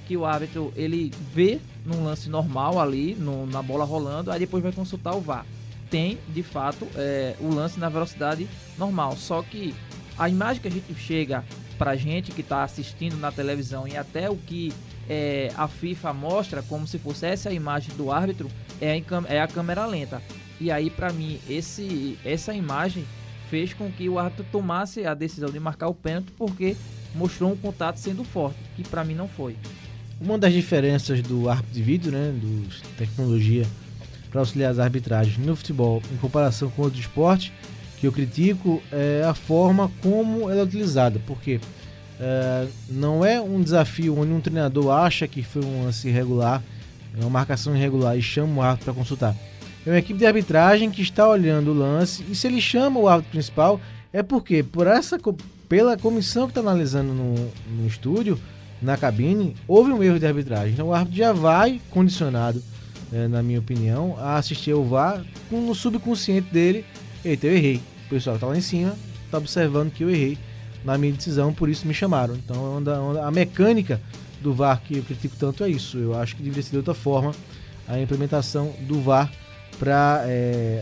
[0.06, 4.62] Que o árbitro ele vê num lance normal ali, no- na bola rolando, aí depois
[4.62, 5.44] vai consultar o VAR.
[5.90, 9.16] Tem, de fato, é, o lance na velocidade normal.
[9.16, 9.74] Só que
[10.18, 11.44] a imagem que a gente chega
[11.78, 14.72] pra gente que tá assistindo na televisão e até o que
[15.08, 19.48] é, a FIFA mostra como se fosse essa imagem do árbitro é, em é a
[19.48, 20.22] câmera lenta.
[20.60, 23.04] E aí, pra mim, esse, essa imagem
[23.48, 26.76] fez com que o árbitro tomasse a decisão de marcar o pênalti porque
[27.14, 29.56] mostrou um contato sendo forte, que pra mim não foi.
[30.20, 33.66] Uma das diferenças do árbitro de vídeo, né, do tecnologia
[34.30, 37.52] para auxiliar as arbitragens no futebol em comparação com outros esportes,
[37.98, 41.60] que eu critico, é a forma como ela é utilizada, porque
[42.20, 46.62] é, não é um desafio onde um treinador acha que foi um lance irregular,
[47.18, 49.34] é uma marcação irregular e chama o árbitro para consultar.
[49.86, 53.08] É uma equipe de arbitragem que está olhando o lance e se ele chama o
[53.08, 53.80] árbitro principal
[54.12, 55.18] é porque por essa
[55.68, 57.34] pela comissão que está analisando no,
[57.76, 58.38] no estúdio
[58.80, 60.72] na cabine, houve um erro de arbitragem.
[60.72, 62.62] Então o árbitro já vai condicionado,
[63.12, 66.84] eh, na minha opinião, a assistir ao VAR com no subconsciente dele.
[67.24, 67.80] Eita, eu errei.
[68.06, 68.94] O pessoal que tá lá em cima
[69.30, 70.38] tá observando que eu errei
[70.84, 72.36] na minha decisão, por isso me chamaram.
[72.36, 74.00] Então onda- a mecânica
[74.40, 75.98] do VAR que eu critico tanto é isso.
[75.98, 77.32] Eu acho que deveria ser de outra forma
[77.86, 79.30] a implementação do VAR
[79.78, 80.24] para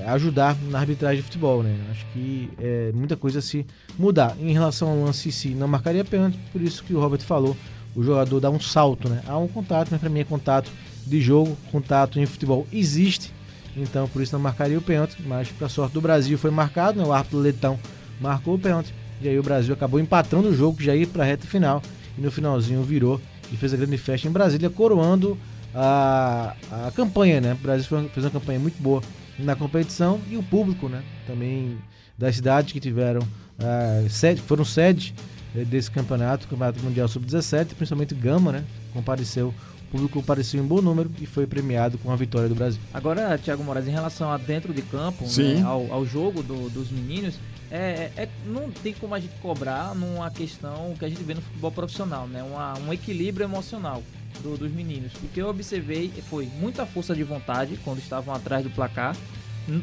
[0.06, 1.78] ajudar na arbitragem de futebol, né?
[1.90, 3.66] Acho que é muita coisa se
[3.98, 4.34] mudar.
[4.40, 7.56] Em relação ao lance si, não marcaria pênalti, por isso que o Robert falou,
[7.94, 9.22] o jogador dá um salto, né?
[9.26, 10.70] Há um contato, mas para mim é contato
[11.06, 13.32] de jogo, contato em futebol existe,
[13.76, 17.06] então por isso não marcaria o pênalti, mas para sorte do Brasil foi marcado, né?
[17.06, 17.78] O árbitro Letão
[18.18, 21.26] marcou o pênalti, e aí o Brasil acabou empatando o jogo, já ia para a
[21.26, 21.82] reta final,
[22.16, 23.20] e no finalzinho virou
[23.52, 25.36] e fez a grande festa em Brasília, coroando
[25.74, 26.54] a,
[26.86, 27.52] a campanha, né?
[27.52, 29.02] O Brasil foi- fez uma campanha muito boa
[29.38, 31.02] na competição e o público, né?
[31.26, 31.76] Também
[32.18, 33.20] das cidades que tiveram
[33.58, 35.14] ah, sede, foram sede
[35.54, 38.64] eh, desse campeonato, Campeonato Mundial Sub-17, principalmente Gama, né?
[38.92, 39.48] Compareceu,
[39.88, 42.80] o público compareceu em bom número e foi premiado com a vitória do Brasil.
[42.94, 45.56] Agora, Thiago Moraes, em relação a dentro de campo, Sim.
[45.56, 47.34] né, ao, ao jogo do- dos meninos,
[47.70, 51.40] é, é- não tem como a gente cobrar numa questão que a gente vê no
[51.40, 52.42] futebol profissional, né?
[52.42, 54.02] Uma- um equilíbrio emocional
[54.42, 55.12] do- dos meninos.
[55.22, 59.16] O que eu observei foi muita força de vontade quando estavam atrás do placar,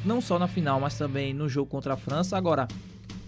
[0.05, 2.37] não só na final, mas também no jogo contra a França.
[2.37, 2.67] Agora,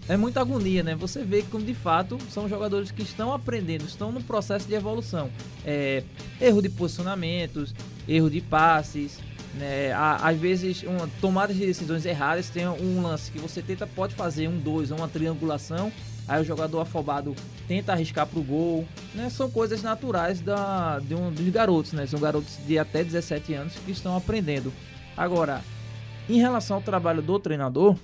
[0.08, 0.94] é muita agonia, né?
[0.94, 5.28] Você vê como de fato são jogadores que estão aprendendo, estão no processo de evolução.
[5.64, 6.02] É,
[6.40, 7.74] erro de posicionamentos,
[8.08, 9.18] erro de passes,
[9.56, 9.92] né?
[9.92, 12.48] Às vezes, uma, tomadas de decisões erradas.
[12.48, 15.90] Tem um lance que você tenta, pode fazer um dois ou uma triangulação.
[16.28, 17.34] Aí o jogador afobado
[17.68, 18.86] tenta arriscar pro gol.
[19.14, 19.30] Né?
[19.30, 22.06] São coisas naturais da, de um, dos garotos, né?
[22.06, 24.72] São garotos de até 17 anos que estão aprendendo.
[25.16, 25.62] Agora,
[26.28, 27.96] em relação ao trabalho do treinador,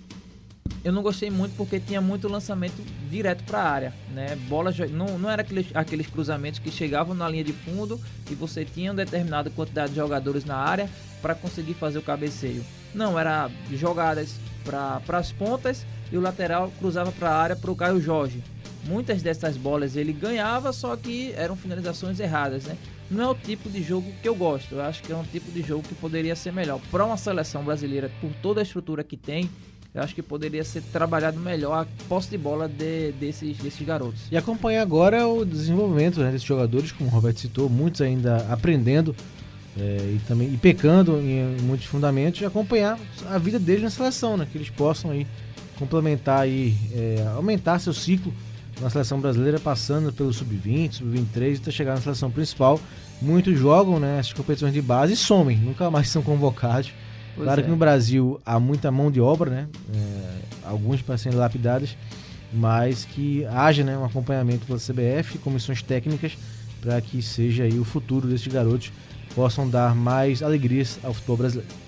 [0.85, 2.75] eu não gostei muito porque tinha muito lançamento
[3.09, 4.37] direto para a área, né?
[4.49, 8.65] Bola não, não era aqueles, aqueles cruzamentos que chegavam na linha de fundo e você
[8.65, 10.91] tinha uma determinada quantidade de jogadores na área
[11.21, 12.65] para conseguir fazer o cabeceio.
[12.93, 17.77] Não, era jogadas para as pontas e o lateral cruzava para a área para o
[17.77, 18.43] Caio Jorge.
[18.85, 22.77] Muitas dessas bolas ele ganhava, só que eram finalizações erradas, né?
[23.09, 24.75] Não é o tipo de jogo que eu gosto.
[24.75, 26.81] Eu acho que é um tipo de jogo que poderia ser melhor.
[26.91, 29.49] Para uma seleção brasileira, por toda a estrutura que tem,
[29.95, 34.21] eu acho que poderia ser trabalhado melhor a posse de bola de- desses, desses garotos.
[34.31, 39.15] E acompanhar agora o desenvolvimento né, desses jogadores, como o Roberto citou, muitos ainda aprendendo
[39.79, 42.99] é, e também e pecando em muitos fundamentos, e acompanhar
[43.31, 45.27] a vida deles na seleção, né, que eles possam aí
[45.79, 48.33] complementar aí, é, aumentar seu ciclo
[48.81, 52.81] na seleção brasileira, passando pelo sub-20, sub-23 até chegar na seleção principal.
[53.21, 56.93] Muitos jogam né, essas competições de base e somem, nunca mais são convocados.
[57.35, 57.65] Pois claro é.
[57.65, 59.69] que no Brasil há muita mão de obra, né?
[59.95, 61.97] É, alguns para serem lapidados,
[62.53, 66.37] mas que haja né, um acompanhamento pela CBF, comissões técnicas,
[66.81, 68.93] para que seja aí o futuro desses garotos
[69.35, 71.83] possam dar mais alegrias ao futebol brasileiro.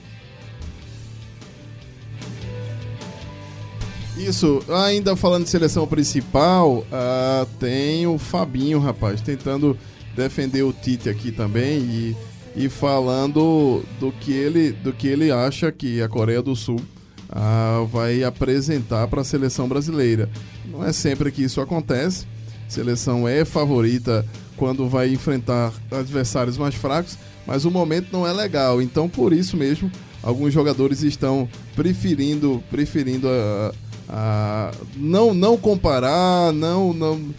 [4.16, 9.76] Isso, ainda falando de seleção principal, ah, tem o Fabinho, rapaz, tentando
[10.14, 12.16] defender o Tite aqui também e,
[12.56, 16.80] e falando do que, ele, do que ele acha que a Coreia do Sul
[17.28, 20.30] ah, vai apresentar para a seleção brasileira.
[20.64, 22.26] Não é sempre que isso acontece,
[22.66, 24.24] a seleção é favorita
[24.56, 29.56] quando vai enfrentar adversários mais fracos, mas o momento não é legal, então por isso
[29.56, 29.90] mesmo
[30.22, 33.72] alguns jogadores estão preferindo preferindo a,
[34.08, 37.34] a, não não comparar, não não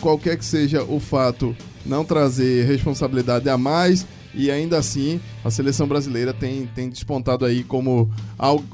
[0.00, 5.86] qualquer que seja o fato, não trazer responsabilidade a mais e ainda assim a seleção
[5.86, 8.10] brasileira tem, tem despontado aí como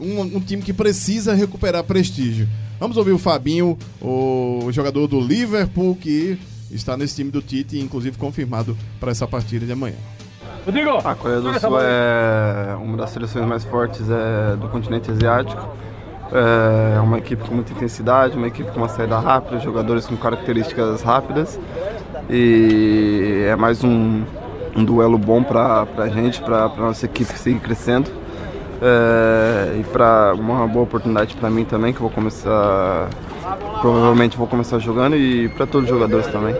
[0.01, 2.49] um, um time que precisa recuperar prestígio.
[2.79, 6.38] Vamos ouvir o Fabinho, o jogador do Liverpool que
[6.71, 9.97] está nesse time do Tite, inclusive confirmado para essa partida de amanhã.
[11.03, 15.66] A Coreia do Sul é uma das seleções mais fortes é, do continente asiático.
[16.31, 21.01] É uma equipe com muita intensidade, uma equipe com uma saída rápida, jogadores com características
[21.03, 21.59] rápidas.
[22.29, 24.25] E é mais um,
[24.79, 28.11] um duelo bom para a gente, para a nossa equipe seguir crescendo.
[28.81, 33.09] É, e para uma boa oportunidade para mim também, que vou começar.
[33.81, 36.55] Provavelmente vou começar jogando e para todos os jogadores também.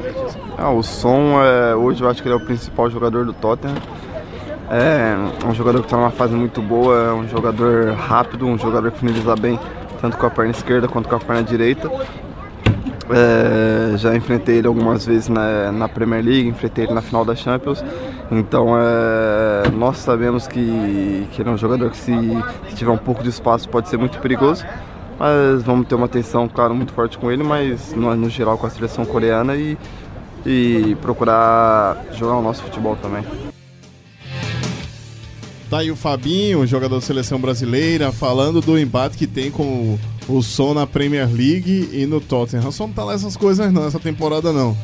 [0.57, 3.77] Ah, o som, é, hoje eu acho que ele é o principal jogador do Tottenham.
[4.71, 8.91] É um jogador que está numa fase muito boa, é um jogador rápido, um jogador
[8.91, 9.59] que finaliza bem,
[10.01, 11.91] tanto com a perna esquerda quanto com a perna direita.
[13.11, 17.35] É, já enfrentei ele algumas vezes na, na, Premier League, enfrentei ele na final da
[17.35, 17.83] Champions.
[18.31, 22.13] Então é, nós sabemos que, que ele é um jogador que se,
[22.69, 24.65] se, tiver um pouco de espaço pode ser muito perigoso.
[25.19, 28.67] Mas vamos ter uma atenção, claro, muito forte com ele, mas no, no geral com
[28.67, 29.77] a seleção coreana e,
[30.47, 33.25] e procurar jogar o nosso futebol também.
[35.69, 40.43] Tá aí o Fabinho, jogador da seleção brasileira, falando do embate que tem com o
[40.43, 42.69] Son na Premier League e no Tottenham.
[42.69, 44.77] O Son não tá lá essas coisas não, essa temporada não.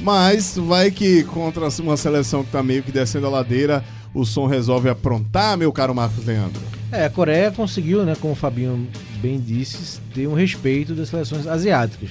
[0.00, 4.46] Mas vai que contra uma seleção que tá meio que descendo a ladeira, o Son
[4.46, 6.60] resolve aprontar, meu caro Marcos Leandro.
[6.92, 8.86] É, a Coreia conseguiu, né, como o Fabinho
[9.20, 12.10] bem disse, ter um respeito das seleções asiáticas.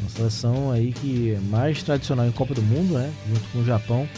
[0.00, 3.64] Uma seleção aí que é mais tradicional em Copa do Mundo, né, junto com o
[3.64, 4.08] Japão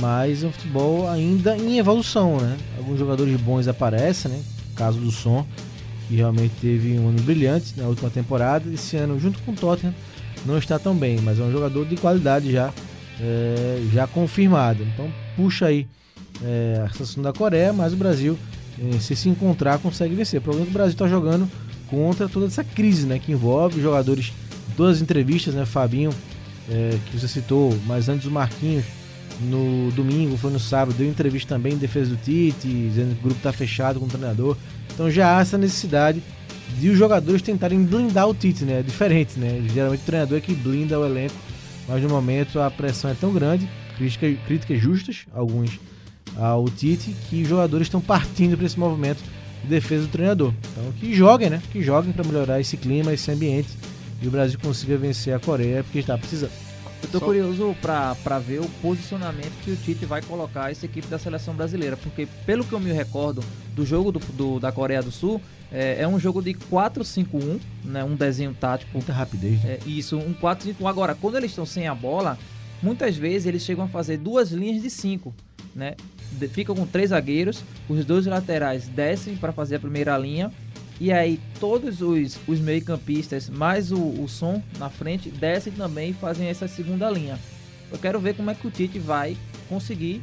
[0.00, 2.56] mas é um futebol ainda em evolução, né?
[2.78, 4.42] Alguns jogadores bons aparecem, né?
[4.74, 5.46] caso do Som,
[6.08, 8.68] que realmente teve um ano brilhante na última temporada.
[8.72, 9.94] Esse ano, junto com o Tottenham,
[10.44, 12.72] não está tão bem, mas é um jogador de qualidade já,
[13.20, 14.82] é, já confirmado.
[14.82, 15.86] Então puxa aí
[16.42, 18.38] é, a situação da Coreia, mas o Brasil,
[18.78, 20.40] é, se se encontrar, consegue vencer.
[20.40, 21.48] O problema é que o Brasil está jogando
[21.88, 23.18] contra toda essa crise, né?
[23.18, 24.32] Que envolve jogadores,
[24.76, 25.64] todas as entrevistas, né?
[25.66, 26.10] Fabinho,
[26.68, 28.84] é, que você citou, mas antes o Marquinhos
[29.40, 33.22] no domingo, foi no sábado, deu entrevista também em defesa do Tite, dizendo que o
[33.22, 34.56] grupo está fechado com o treinador.
[34.94, 36.22] Então já há essa necessidade
[36.78, 38.80] de os jogadores tentarem blindar o Tite, né?
[38.80, 39.62] É diferente, né?
[39.72, 41.34] Geralmente o treinador é que blinda o elenco,
[41.88, 45.78] mas no momento a pressão é tão grande, crítica, críticas justas, alguns
[46.36, 49.22] ao Tite, que os jogadores estão partindo para esse movimento
[49.62, 50.52] de defesa do treinador.
[50.72, 51.62] Então que joguem, né?
[51.70, 53.68] Que joguem para melhorar esse clima, esse ambiente
[54.20, 56.52] e o Brasil consiga vencer a Coreia, porque está precisando.
[57.02, 57.24] Eu tô Só...
[57.24, 61.96] curioso para ver o posicionamento que o Tite vai colocar essa equipe da seleção brasileira,
[61.96, 63.42] porque pelo que eu me recordo
[63.74, 68.04] do jogo do, do da Coreia do Sul, é, é, um jogo de 4-5-1, né,
[68.04, 68.90] um desenho tático.
[68.92, 69.62] Muita rapidez.
[69.62, 69.72] Né?
[69.72, 70.86] É, isso, um 4-5-1.
[70.86, 72.38] Agora, quando eles estão sem a bola,
[72.82, 75.34] muitas vezes eles chegam a fazer duas linhas de 5,
[75.74, 75.94] né?
[76.50, 80.50] Fica com três zagueiros, os dois laterais descem para fazer a primeira linha
[81.02, 86.14] e aí todos os, os meio-campistas, mais o, o som na frente, descem também e
[86.14, 87.38] fazem essa segunda linha.
[87.90, 89.36] Eu quero ver como é que o Tite vai
[89.68, 90.22] conseguir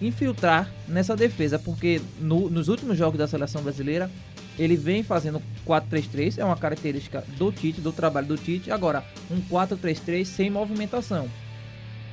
[0.00, 4.10] infiltrar nessa defesa, porque no, nos últimos jogos da seleção brasileira
[4.58, 8.70] ele vem fazendo 4-3-3, é uma característica do Tite, do trabalho do Tite.
[8.70, 11.28] Agora, um 4-3-3 sem movimentação.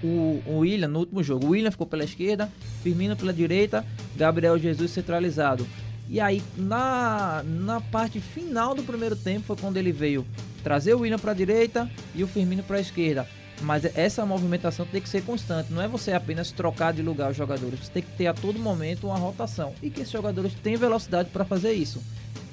[0.03, 3.85] O, o William, no último jogo, o William ficou pela esquerda, Firmino pela direita,
[4.17, 5.65] Gabriel Jesus centralizado.
[6.09, 10.25] E aí, na, na parte final do primeiro tempo, foi quando ele veio
[10.61, 13.25] trazer o William para a direita e o Firmino para a esquerda.
[13.61, 17.37] Mas essa movimentação tem que ser constante, não é você apenas trocar de lugar os
[17.37, 19.73] jogadores, você tem que ter a todo momento uma rotação.
[19.81, 22.01] E que esses jogadores têm velocidade para fazer isso.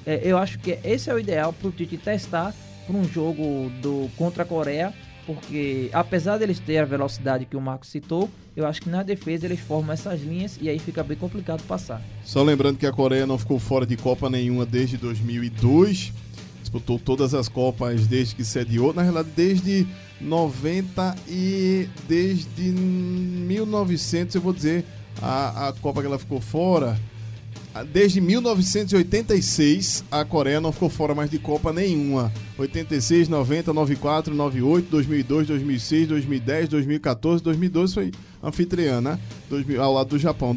[0.05, 2.53] É, eu acho que esse é o ideal para o Tite testar
[2.87, 4.93] para um jogo do contra a Coreia
[5.25, 9.45] porque apesar deles ter a velocidade que o Marcos citou, eu acho que na defesa
[9.45, 12.01] eles formam essas linhas e aí fica bem complicado passar.
[12.23, 16.11] Só lembrando que a Coreia não ficou fora de Copa nenhuma desde 2002.
[16.71, 19.85] Disputou todas as Copas desde que sediou, na realidade desde
[20.21, 24.85] 90 e desde 1900, eu vou dizer,
[25.21, 26.97] a, a Copa que ela ficou fora,
[27.91, 32.31] desde 1986 a Coreia não ficou fora mais de Copa nenhuma.
[32.57, 39.19] 86, 90, 94, 98, 2002, 2006, 2010, 2014, 2012 foi anfitriã, né?
[39.49, 40.55] 2000, ao lado do Japão.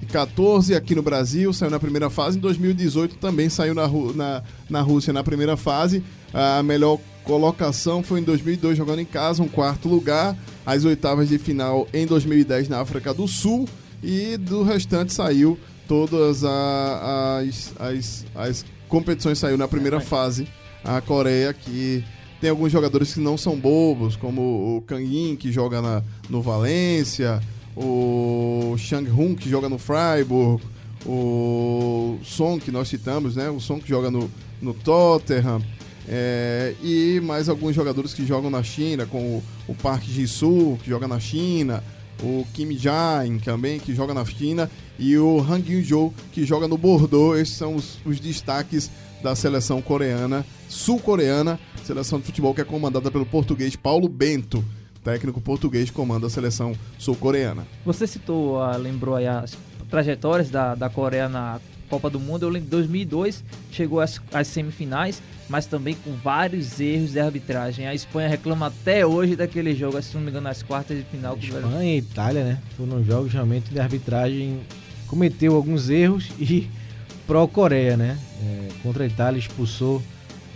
[0.00, 2.38] 2014 aqui no Brasil saiu na primeira fase.
[2.38, 6.02] Em 2018 também saiu na, na, na Rússia na primeira fase.
[6.32, 10.36] A melhor colocação foi em 2002 jogando em casa, um quarto lugar.
[10.64, 13.68] As oitavas de final em 2010 na África do Sul.
[14.02, 20.48] E do restante saiu todas as, as, as competições saiu na primeira fase.
[20.82, 22.02] A Coreia que
[22.40, 26.40] tem alguns jogadores que não são bobos, como o Kang In, que joga na, no
[26.40, 27.38] Valência,
[27.76, 30.62] o Shang Hun, que joga no Freiburg,
[31.06, 33.48] o Son, que nós citamos, né?
[33.50, 34.30] O Son que joga no,
[34.60, 35.62] no Tottenham.
[36.08, 41.06] É, e mais alguns jogadores que jogam na China, como o, Park Ji-soo, que joga
[41.06, 41.84] na China,
[42.22, 46.76] o Kim Jae também, que joga na China, e o Hang Yun-jo, que joga no
[46.76, 47.38] Bordeaux.
[47.38, 48.90] Esses são os, os destaques
[49.22, 54.64] da seleção coreana, sul-coreana, seleção de futebol que é comandada pelo português Paulo Bento.
[55.02, 57.66] Técnico português comanda a seleção sul-coreana.
[57.84, 59.56] Você citou, ah, lembrou aí as
[59.88, 61.58] trajetórias da, da Coreia na
[61.88, 62.44] Copa do Mundo.
[62.44, 67.86] Eu lembro em 2002 chegou às, às, semifinais, mas também com vários erros de arbitragem.
[67.86, 71.36] A Espanha reclama até hoje daquele jogo, se não me engano, nas quartas de final.
[71.36, 72.58] Espanha e Itália, né?
[72.76, 74.60] Foram jogos realmente de arbitragem.
[75.06, 76.68] Cometeu alguns erros e
[77.26, 78.18] pró-Coreia, né?
[78.42, 80.00] É, contra a Itália expulsou.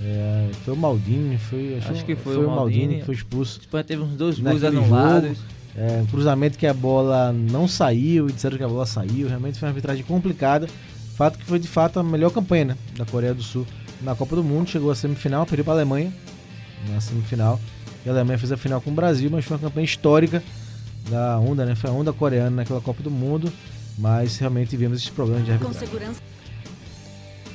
[0.02, 3.14] É, foi o Maldini, foi, acho, acho que foi, foi o Maldini, Maldini que foi
[3.14, 3.58] expulso.
[3.58, 5.38] A Espanha teve uns dois gols anulados.
[5.76, 9.28] É, um cruzamento que a bola não saiu e disseram que a bola saiu.
[9.28, 10.68] Realmente foi uma arbitragem complicada.
[11.16, 13.66] Fato que foi de fato a melhor campanha né, da Coreia do Sul
[14.00, 14.70] na Copa do Mundo.
[14.70, 16.12] Chegou à semifinal, perdeu para a Alemanha
[16.88, 17.60] na semifinal.
[18.04, 20.42] E a Alemanha fez a final com o Brasil, mas foi uma campanha histórica
[21.08, 21.74] da onda, né?
[21.74, 23.52] Foi a onda coreana naquela Copa do Mundo.
[23.98, 25.80] Mas realmente vimos esses problemas de arbitragem.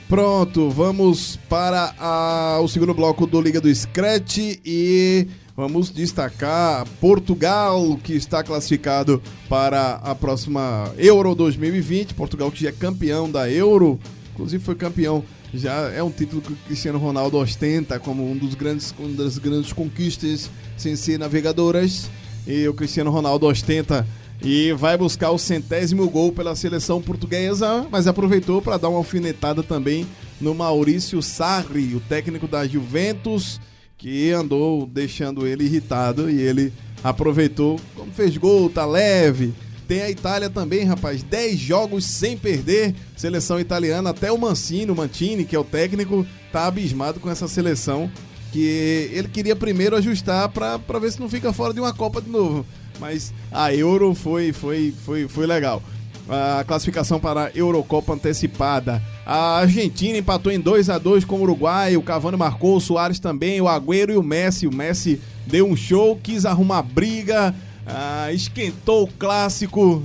[0.10, 8.00] Pronto, vamos para a, o segundo bloco do Liga do Scratch e Vamos destacar Portugal,
[8.02, 12.14] que está classificado para a próxima Euro 2020.
[12.14, 14.00] Portugal que já é campeão da Euro,
[14.32, 15.22] inclusive foi campeão.
[15.54, 19.38] Já é um título que o Cristiano Ronaldo ostenta como um dos grandes, uma das
[19.38, 22.10] grandes conquistas sem ser navegadoras.
[22.48, 24.08] E o Cristiano Ronaldo ostenta
[24.42, 29.62] e vai buscar o centésimo gol pela seleção portuguesa, mas aproveitou para dar uma alfinetada
[29.62, 30.08] também
[30.40, 33.60] no Maurício Sarri, o técnico da Juventus
[34.00, 36.74] que andou deixando ele irritado e ele
[37.04, 39.54] aproveitou, como fez gol, tá leve.
[39.88, 42.96] Tem a Itália também, rapaz, 10 jogos sem perder.
[43.18, 47.48] Seleção italiana, até o Mancini, o Mantini, que é o técnico, tá abismado com essa
[47.48, 48.10] seleção.
[48.54, 52.30] Que ele queria primeiro ajustar para ver se não fica fora de uma Copa de
[52.30, 52.66] novo.
[53.00, 55.82] Mas a Euro foi, foi, foi, foi legal
[56.30, 59.02] a classificação para a Eurocopa antecipada.
[59.26, 63.20] A Argentina empatou em 2 a 2 com o Uruguai, o Cavani marcou, o Soares
[63.20, 64.68] também, o Agüero e o Messi.
[64.68, 67.54] O Messi deu um show, quis arrumar briga,
[67.86, 70.04] ah, esquentou o clássico.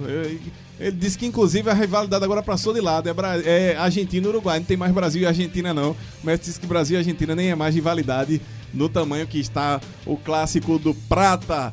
[0.80, 3.12] Ele disse que inclusive a rivalidade agora passou de lado, é,
[3.44, 5.92] é Argentina e Uruguai, não tem mais Brasil e Argentina não.
[5.92, 8.40] O Messi disse que Brasil e Argentina nem é mais rivalidade
[8.72, 11.72] no tamanho que está o clássico do Prata.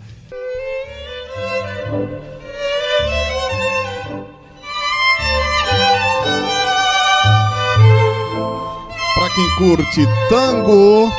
[9.34, 11.12] Quem curte tango,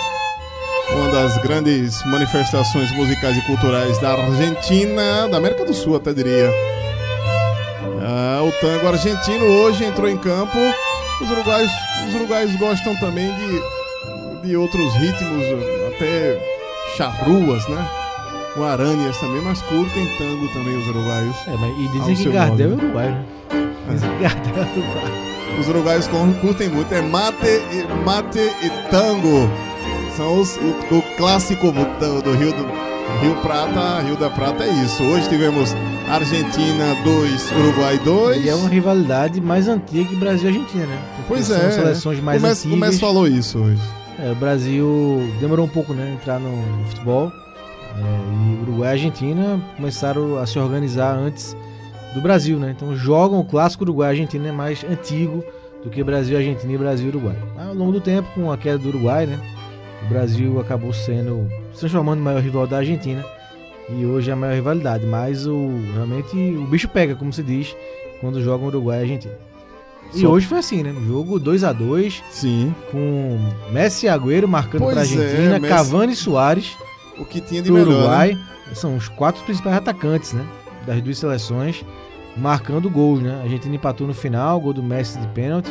[0.90, 6.50] uma das grandes manifestações musicais e culturais da Argentina, da América do Sul até diria.
[8.00, 10.58] Ah, o tango argentino hoje entrou em campo.
[11.20, 11.70] Os uruguaios,
[12.08, 15.44] os uruguaios gostam também de, de outros ritmos,
[15.94, 16.38] até
[16.96, 18.01] charruas, né?
[18.56, 21.36] Guaranias também, mas curtem tango também os uruguaios.
[21.46, 23.24] É, mas, e dizem que Gardel é uruguaio, né?
[23.90, 25.32] Dizem que Gardel é uruguaio.
[25.60, 26.08] Os uruguaios
[26.40, 26.92] curtem muito.
[26.92, 29.48] É mate e, mate e tango.
[30.16, 32.64] São os, o, o clássico do, do Rio do
[33.20, 35.02] Rio Prata, Rio da Prata é isso.
[35.02, 35.74] Hoje tivemos
[36.08, 38.44] Argentina 2, Uruguai 2.
[38.44, 40.98] E é uma rivalidade mais antiga que Brasil e Argentina, né?
[41.16, 41.70] Porque pois é.
[41.70, 42.76] São seleções mais o Messi, antigas.
[42.76, 43.80] O Messi falou isso hoje.
[44.18, 46.16] É, o Brasil demorou um pouco, né?
[46.20, 47.32] Entrar no futebol.
[47.96, 51.56] É, e Uruguai e Argentina começaram a se organizar antes
[52.14, 52.74] do Brasil, né?
[52.76, 55.44] Então jogam o clássico Uruguai-Argentina é mais antigo
[55.82, 57.36] do que Brasil, Argentina e Brasil Uruguai.
[57.58, 59.38] Ao longo do tempo, com a queda do Uruguai, né?
[60.04, 63.24] O Brasil acabou sendo se transformando no maior rival da Argentina
[63.88, 65.04] e hoje é a maior rivalidade.
[65.06, 67.74] Mas o realmente o bicho pega, como se diz,
[68.20, 69.34] quando jogam Uruguai e Argentina.
[70.14, 70.94] E Só- hoje foi assim, né?
[71.06, 72.74] Jogo 2 a 2 Sim.
[72.90, 73.38] com
[73.70, 76.76] Messi e Agüero marcando Pois pra é, Argentina, Messi- Cavani e Soares
[77.18, 78.32] O que tinha de melhor, Uruguai.
[78.34, 78.74] né?
[78.74, 80.44] São os quatro principais atacantes, né?
[80.86, 81.84] Das duas seleções,
[82.36, 83.36] marcando gols, né?
[83.40, 85.70] A Argentina empatou no final, gol do Messi de pênalti.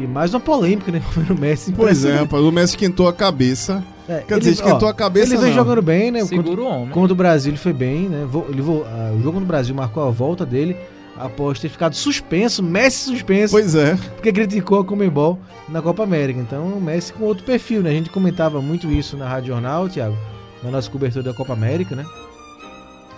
[0.00, 1.02] E mais uma polêmica, né?
[1.30, 3.82] O Messi Pois é, rapaz, o Messi esquentou a cabeça.
[4.08, 5.56] É, Quer dizer, esquentou a cabeça, Ele vem não.
[5.56, 6.24] jogando bem, né?
[6.24, 6.88] Segura Contra- o homem.
[6.90, 8.26] Contra o Brasil ele foi bem, né?
[8.48, 10.76] Ele ah, o jogo no Brasil marcou a volta dele
[11.16, 13.96] após ter ficado suspenso, Messi suspenso, Pois é.
[14.14, 16.38] porque criticou a Comebol na Copa América.
[16.40, 17.90] Então o Messi com outro perfil, né?
[17.90, 20.16] A gente comentava muito isso na Rádio Jornal, Thiago,
[20.62, 22.04] na nossa cobertura da Copa América, né?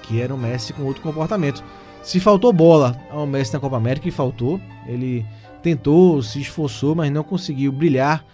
[0.02, 1.62] Que era o Messi com outro comportamento.
[2.02, 5.24] Se faltou bola ao Messi na Copa América, e faltou, ele
[5.62, 8.24] tentou, se esforçou, mas não conseguiu brilhar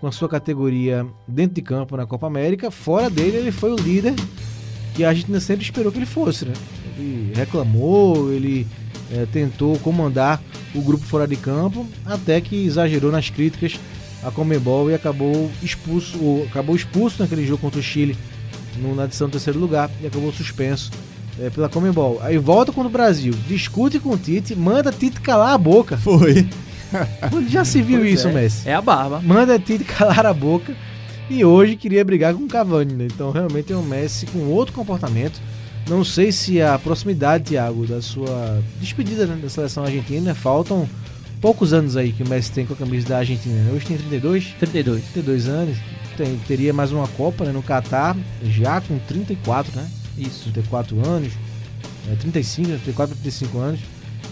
[0.00, 2.70] com a sua categoria dentro de campo na Copa América.
[2.70, 4.14] Fora dele, ele foi o líder
[4.94, 6.52] que a Argentina sempre esperou que ele fosse, né?
[6.96, 8.66] Ele reclamou, ele
[9.12, 10.40] eh, tentou comandar
[10.74, 13.78] o grupo fora de campo, até que exagerou nas críticas
[14.22, 18.16] a Comebol e acabou expulso, ou acabou expulso naquele jogo contra o Chile
[18.78, 20.90] na edição do terceiro lugar e acabou suspenso
[21.40, 22.20] eh, pela Comebol.
[22.22, 25.96] Aí volta contra o Brasil, discute com o Tite, manda Tite calar a boca.
[25.96, 26.48] Foi.
[27.32, 28.32] Onde já se viu Pois isso, é.
[28.32, 28.68] Messi?
[28.68, 29.20] É a barba.
[29.20, 30.74] Manda Tite calar a boca.
[31.28, 33.08] E hoje queria brigar com o Cavani, né?
[33.12, 35.40] Então realmente é um Messi com outro comportamento.
[35.88, 40.88] Não sei se a proximidade, Thiago, da sua despedida né, da seleção argentina, faltam
[41.40, 43.54] poucos anos aí que o Messi tem com a camisa da Argentina.
[43.54, 43.72] né?
[43.72, 44.54] Hoje tem 32?
[44.58, 45.04] 32.
[45.12, 45.76] 32 anos.
[46.16, 49.86] Tem, teria mais uma Copa né, no Catar, já com 34, né?
[50.16, 50.44] Isso.
[50.50, 51.32] 34 anos,
[52.10, 53.80] é, 35, 34 para 35 anos.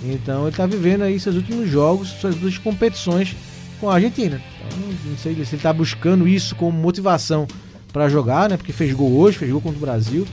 [0.03, 3.37] Então ele tá vivendo aí seus últimos jogos, suas duas competições
[3.81, 4.41] com a Argentina.
[4.67, 4.79] Então,
[5.11, 7.47] não- sei se ele tá buscando isso como motivação
[7.93, 8.57] para jogar, né?
[8.57, 10.27] Porque fez gol hoje, fez gol contra o Brasil,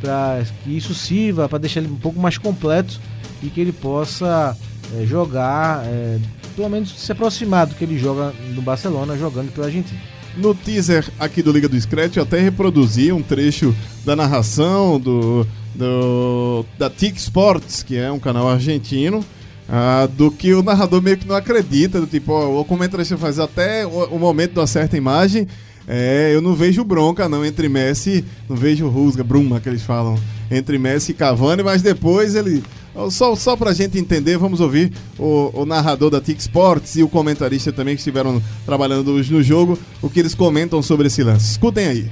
[0.00, 3.00] para que isso sirva para deixar ele um pouco mais completo
[3.42, 4.56] e que ele possa
[4.96, 6.18] é, jogar, é,
[6.54, 10.00] pelo menos se aproximar do que ele joga no Barcelona, jogando pela Argentina.
[10.36, 13.74] No teaser aqui do Liga do Scratch eu até reproduzi um trecho
[14.04, 19.22] da narração do, do da TIC Sports, que é um canal argentino,
[19.68, 23.38] ah, do que o narrador meio que não acredita, do tipo, ó, o comentarista faz
[23.38, 25.46] até o, o momento da certa imagem,
[25.86, 30.18] é, eu não vejo bronca não entre Messi, não vejo rusga, bruma que eles falam,
[30.50, 32.62] entre Messi e Cavani, mas depois ele
[33.10, 37.08] só, só pra gente entender, vamos ouvir o, o narrador da TIC Sports e o
[37.08, 41.52] comentarista também que estiveram trabalhando hoje no jogo, o que eles comentam sobre esse lance.
[41.52, 42.10] Escutem aí.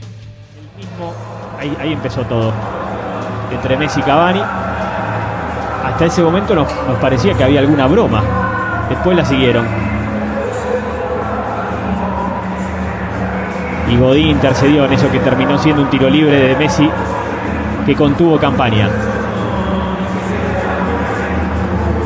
[1.58, 2.52] ahí, ahí empezó todo.
[3.52, 4.40] Entre Messi y Cavani.
[5.84, 8.22] Hasta ese momento nos, nos parecía que había alguna broma.
[8.88, 9.66] Después la siguieron.
[13.90, 16.88] Y Godín intercedió en eso que terminó siendo un tiro libre de Messi
[17.84, 18.88] que contuvo campaña.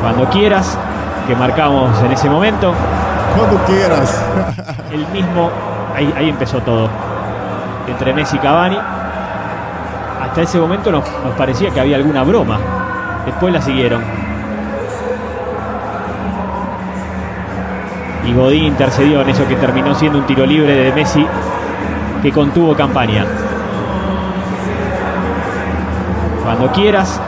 [0.05, 0.79] Cuando quieras,
[1.27, 2.75] que marcamos en ese momento,
[3.39, 4.23] Quando queiras.
[4.93, 5.51] el mismo,
[5.97, 6.91] ahí, ahí empezó todo.
[7.89, 8.77] Entre Messi y Cavani.
[10.23, 12.59] Hasta ese momento nos, nos parecía que había alguna broma.
[13.25, 14.03] Después la siguieron.
[18.27, 21.27] Y Godín intercedió en eso que terminó siendo un tiro libre de Messi
[22.23, 23.25] que contuvo campaña.
[26.45, 27.19] Cuando quieras,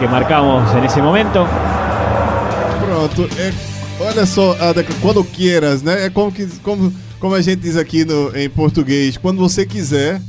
[0.00, 1.46] que marcamos en esse momento,
[3.08, 3.28] Pronto.
[3.38, 3.52] É,
[4.00, 4.56] olha só,
[5.00, 6.06] quando queiras, né?
[6.06, 10.20] É como, que, como, como a gente diz aqui no, em português, quando você quiser.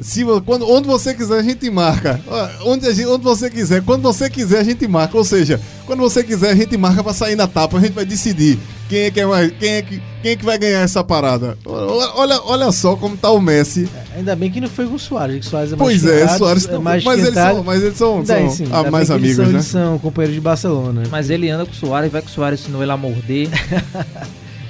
[0.00, 2.20] Se, quando, onde você quiser, a gente marca.
[2.66, 5.16] Onde, a gente- onde você quiser, quando você quiser, a gente marca.
[5.16, 7.78] Ou seja, quando você quiser, a gente marca pra sair na tapa.
[7.78, 8.58] A gente vai decidir
[8.88, 11.58] quem é que, é mais, quem é que, quem é que vai ganhar essa parada.
[11.64, 13.88] Olha, olha, só como tá o Messi.
[14.14, 16.28] Ainda bem que não foi com o Soares, que o Soares é mais Pois é,
[16.28, 16.68] Soares.
[16.68, 19.24] é mais mas, eles são, mas eles são, Daí, são sim, ah, mais que eles
[19.24, 19.50] amigos, são, né?
[19.52, 21.02] Eles são companheiros de Barcelona.
[21.10, 23.48] Mas ele anda com o Soares, vai que o Soares ensinou ele a morder.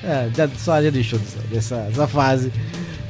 [0.06, 1.18] É, já, Soares já deixou
[1.50, 2.52] dessa, dessa fase.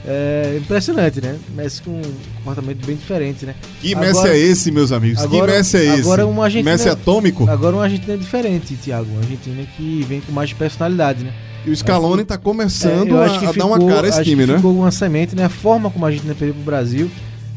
[0.08, 1.36] É impressionante, né?
[1.54, 2.02] Messi com um
[2.38, 3.56] comportamento bem diferente, né?
[3.80, 5.20] Que Messi é esse, meus amigos?
[5.26, 6.00] que Messi é esse?
[6.00, 7.48] Agora uma Argentina, Messi atômico?
[7.50, 9.10] Agora uma Argentina diferente, Thiago.
[9.10, 11.32] Uma Argentina que vem com mais personalidade, né?
[11.64, 14.08] E o Scaloni tá começando eu a, acho que a dar uma ficou- cara a
[14.08, 14.56] esse acho time, que né?
[14.58, 15.44] Ficou uma semente, né?
[15.46, 17.10] A forma como a Argentina perdeu pro Brasil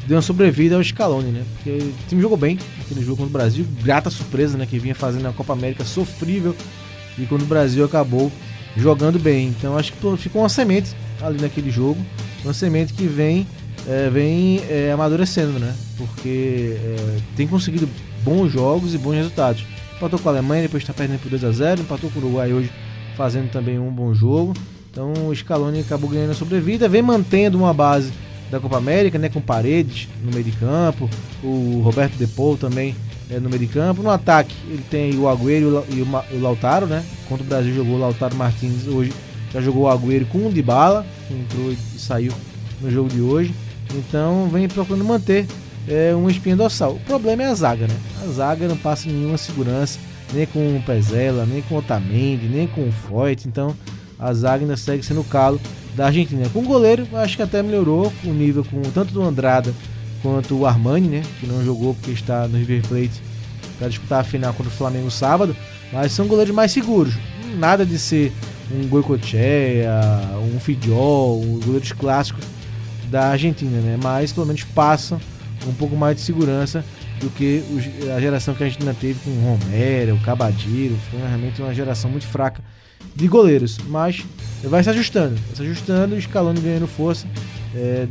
[0.07, 1.43] deu uma sobrevida ao Scaloni, né?
[1.53, 3.63] Porque o time jogou bem aquele jogo contra o Brasil.
[3.83, 4.65] Grata surpresa, né?
[4.65, 6.55] Que vinha fazendo a Copa América sofrível.
[7.15, 8.31] E quando o Brasil acabou
[8.75, 9.49] jogando bem.
[9.49, 12.03] Então acho que ficou uma semente ali naquele jogo.
[12.43, 13.45] Uma semente que vem,
[13.87, 15.75] é, vem é, amadurecendo, né?
[15.97, 17.87] Porque é, tem conseguido
[18.23, 19.63] bons jogos e bons resultados.
[19.95, 21.81] Empatou com a Alemanha, depois está perdendo por 2x0.
[21.81, 22.71] Empatou com o Uruguai hoje,
[23.17, 24.53] fazendo também um bom jogo.
[24.91, 28.11] Então o Scaloni acabou ganhando a sobrevida, vem mantendo uma base
[28.49, 31.07] da Copa América, né, com Paredes no meio de campo,
[31.43, 32.95] o Roberto Depou também
[33.29, 34.01] é, no meio de campo.
[34.01, 37.05] No ataque, ele tem o Agüero e o Lautaro, né?
[37.27, 39.13] Contra o Brasil jogou o Lautaro Martins hoje.
[39.53, 42.33] Já jogou o Agüero com o Dybala, que entrou e saiu
[42.81, 43.53] no jogo de hoje.
[43.93, 45.47] Então vem procurando manter
[45.87, 46.93] é, uma espinha dorsal.
[46.93, 47.95] O problema é a zaga, né?
[48.23, 49.99] A zaga não passa nenhuma segurança,
[50.33, 53.47] nem com o Pezela, nem com o Otamendi, nem com o Foyt.
[53.47, 53.75] Então
[54.19, 55.59] a zaga ainda segue sendo o calo
[55.95, 56.47] da Argentina.
[56.49, 59.73] Com o goleiro, acho que até melhorou o nível com tanto do Andrada
[60.21, 61.23] quanto o Armani, né?
[61.39, 63.21] Que não jogou porque está no River Plate
[63.77, 65.55] para disputar a final contra o Flamengo sábado.
[65.91, 67.15] Mas são goleiros mais seguros.
[67.57, 68.31] Nada de ser
[68.71, 69.91] um Goicoechea,
[70.53, 72.45] um Fidjol, os goleiros clássicos
[73.09, 73.97] da Argentina, né?
[74.01, 75.19] Mas pelo menos passam
[75.67, 76.83] um pouco mais de segurança
[77.19, 77.63] do que
[78.15, 80.95] a geração que a Argentina teve com o Romero, o Cabadiro.
[81.09, 82.63] Foi realmente uma geração muito fraca
[83.15, 83.77] de goleiros.
[83.87, 84.23] Mas
[84.63, 87.27] vai se ajustando, vai se ajustando, o Scaloni ganhando força
[87.75, 88.07] é,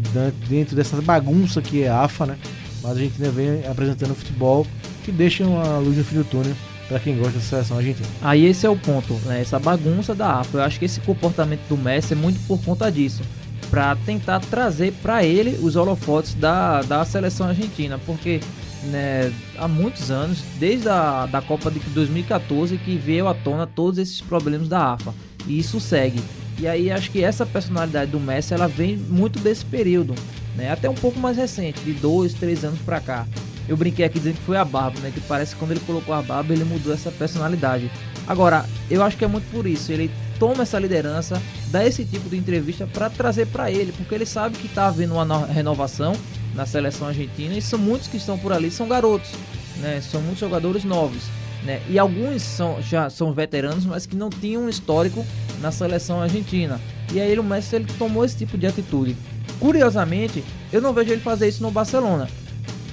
[0.48, 2.36] dentro dessa bagunça que é a AFA, né?
[2.82, 4.66] Mas a Argentina vem apresentando um futebol
[5.04, 6.54] que deixa uma luz no fim do túnel
[6.88, 8.08] para quem gosta da seleção argentina.
[8.22, 9.40] Aí esse é o ponto, né?
[9.40, 10.58] Essa bagunça da AFA.
[10.58, 13.22] Eu acho que esse comportamento do Messi é muito por conta disso.
[13.70, 18.00] Pra tentar trazer pra ele os holofotes da, da seleção argentina.
[18.06, 18.40] Porque
[18.84, 23.98] né, há muitos anos, desde a da Copa de 2014, que veio à tona todos
[23.98, 25.14] esses problemas da AFA.
[25.46, 26.20] E isso segue.
[26.58, 30.14] E aí acho que essa personalidade do Messi ela vem muito desse período.
[30.56, 30.72] Né?
[30.72, 33.26] Até um pouco mais recente, de dois, três anos pra cá.
[33.68, 35.10] Eu brinquei aqui dizendo que foi a barba, né?
[35.12, 37.90] Que parece que quando ele colocou a barba, ele mudou essa personalidade.
[38.26, 39.92] Agora, eu acho que é muito por isso.
[39.92, 44.24] Ele toma essa liderança, dá esse tipo de entrevista para trazer para ele, porque ele
[44.26, 46.12] sabe que tá havendo uma no- renovação
[46.54, 49.30] na seleção argentina e são muitos que estão por ali, são garotos,
[49.78, 50.00] né?
[50.00, 51.22] São muitos jogadores novos,
[51.64, 51.80] né?
[51.88, 55.24] E alguns são já são veteranos, mas que não tinham um histórico
[55.60, 56.80] na seleção argentina.
[57.12, 59.16] E aí o Messi ele tomou esse tipo de atitude.
[59.58, 60.42] Curiosamente,
[60.72, 62.28] eu não vejo ele fazer isso no Barcelona.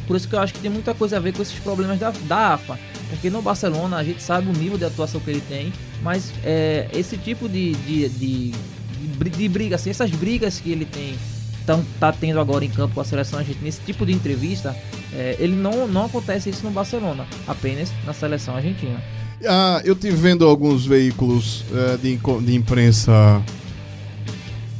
[0.07, 2.11] Por isso que eu acho que tem muita coisa a ver com esses problemas da,
[2.27, 2.77] da AFA.
[3.09, 6.87] Porque no Barcelona a gente sabe o nível de atuação que ele tem, mas é,
[6.93, 11.15] esse tipo de, de, de, de bri- de briga, assim, essas brigas que ele tem,
[11.65, 14.75] tão, tá tendo agora em campo com a seleção argentina, esse tipo de entrevista,
[15.13, 19.01] é, ele não, não acontece isso no Barcelona, apenas na seleção argentina.
[19.47, 23.41] Ah, eu tive vendo alguns veículos eh, de, de imprensa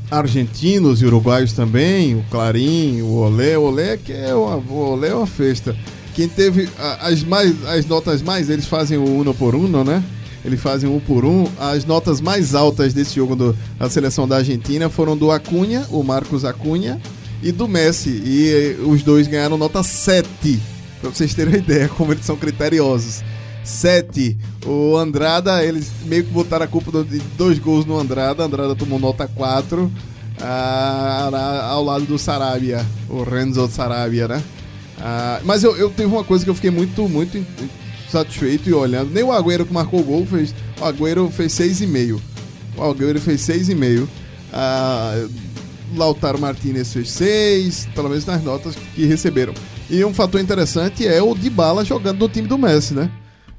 [0.10, 5.10] argentinos e uruguaios também, o Clarim, o Olé, o Olé que é uma, o Olé
[5.10, 5.76] é uma festa.
[6.14, 6.70] Quem teve
[7.02, 10.04] as mais as notas mais, eles fazem o uno por uno, né?
[10.46, 11.46] Eles fazem um por um.
[11.60, 16.04] As notas mais altas desse jogo do, da seleção da Argentina foram do Acunha, o
[16.04, 17.02] Marcos Acunha,
[17.42, 18.22] e do Messi.
[18.24, 20.28] E eh, os dois ganharam nota 7.
[21.02, 23.24] Pra vocês terem uma ideia como eles são criteriosos.
[23.66, 24.38] 7.
[24.66, 28.44] O Andrada, eles meio que botaram a culpa de dois gols no Andrada.
[28.44, 29.92] Andrada tomou nota 4.
[30.42, 34.44] ah, ao lado do Sarabia, o Renzo Sarabia, né?
[35.00, 37.46] Ah, mas eu, eu teve uma coisa que eu fiquei muito, muito
[38.10, 39.12] satisfeito e olhando.
[39.12, 40.54] Nem o Agüero que marcou o gol fez.
[40.80, 42.20] O Agüero fez 6,5.
[42.78, 44.08] O Agüero fez 6,5.
[44.54, 45.28] Ah,
[45.96, 49.54] Lautaro Martinez fez 6, pelo menos nas notas que receberam.
[49.90, 53.10] E um fator interessante é o Dybala jogando no time do Messi, né?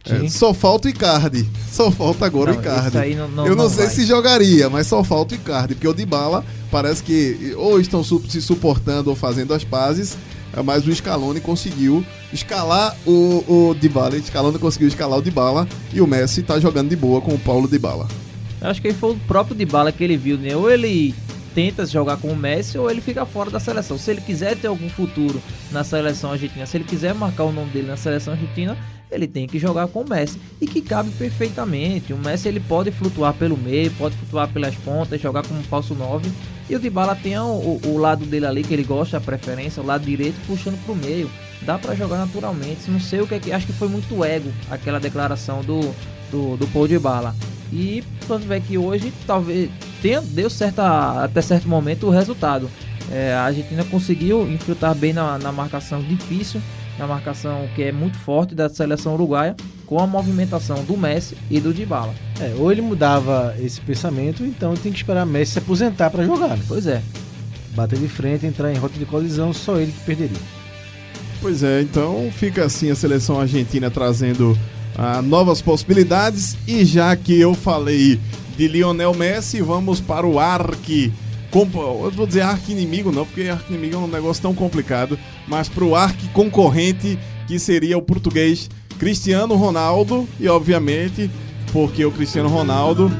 [0.09, 1.49] É, só falta o Icardi.
[1.71, 2.89] Só falta agora Não, o Icardi.
[2.89, 3.95] isso aí não- não- Eu não, não sei vai.
[3.95, 8.23] se jogaria, mas só falta o Icardi, porque o Dybala parece que ou estão su-
[8.29, 10.17] se suportando ou fazendo as pazes,
[10.57, 14.17] eh, mas o Scaloni conseguiu escalar o, o Dybala.
[14.17, 17.39] O Scaloni conseguiu escalar o Dybala e o Messi tá jogando de boa com o
[17.39, 18.07] Paulo Dybala.
[18.61, 20.57] Eu acho que foi o próprio Dybala que ele viu, né?
[20.57, 21.15] Ou ele
[21.55, 23.99] tenta jogar com o Messi ou ele fica fora da seleção.
[23.99, 25.41] Se ele quiser ter algum futuro
[25.73, 28.77] na seleção argentina, se ele quiser marcar o nome dele na seleção argentina,
[29.11, 32.13] ele tem que jogar com o Messi e que cabe perfeitamente.
[32.13, 36.31] O Messi ele pode flutuar pelo meio, pode flutuar pelas pontas, jogar como falso 9.
[36.69, 39.83] E o Dybala tem o, o- o lado dele ali que ele gosta, a preferência,
[39.83, 41.31] o lado direito puxando pro meio.
[41.63, 42.91] Dá pra jogar naturalmente.
[42.91, 45.81] Não sei o que é que acho que foi muito ego aquela declaração do
[46.31, 47.35] do, do Paul Dybala.
[47.73, 49.71] E quando vê que hoje talvez
[50.03, 52.69] tenha, deu certa, até certo momento o resultado.
[53.13, 56.61] É, a Argentina conseguiu infiltrar bem na, na marcação difícil,
[56.99, 59.55] na marcação que é muito forte da seleção uruguaia,
[59.87, 62.15] com a movimentação do Messi e do Dybala.
[62.41, 66.57] É, ou ele mudava esse pensamento, então tem que esperar Messi se aposentar para jogar.
[66.57, 66.65] Né?
[66.67, 67.03] Pois é.
[67.75, 70.39] Bater de frente, entrar em rota de colisão, só ele que perderia.
[71.41, 74.59] Pois é, então fica assim a seleção argentina trazendo
[74.97, 76.57] ah, novas possibilidades.
[76.67, 78.19] E já que eu falei
[78.57, 81.13] de Lionel Messi, vamos para o arque.
[81.63, 85.19] Eu vou dizer arque inimigo, não, porque arque inimigo é um negócio tão complicado.
[85.49, 90.29] Mas para o arque concorrente, que seria o português Cristiano Ronaldo.
[90.39, 91.31] E obviamente,
[91.73, 93.11] porque o Cristiano Ronaldo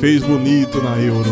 [0.00, 1.30] fez bonito na Euro.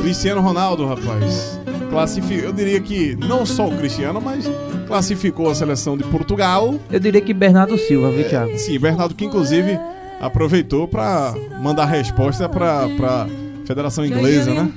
[0.00, 1.60] Cristiano Ronaldo, rapaz.
[1.90, 4.44] Classifica, eu diria que não só o Cristiano, mas
[4.86, 6.78] classificou a seleção de Portugal.
[6.90, 8.56] Eu diria que Bernardo Silva, viu, Thiago?
[8.58, 9.78] Sim, Bernardo que inclusive
[10.20, 13.26] aproveitou para mandar resposta para
[13.68, 14.72] Federação Inglesa, né?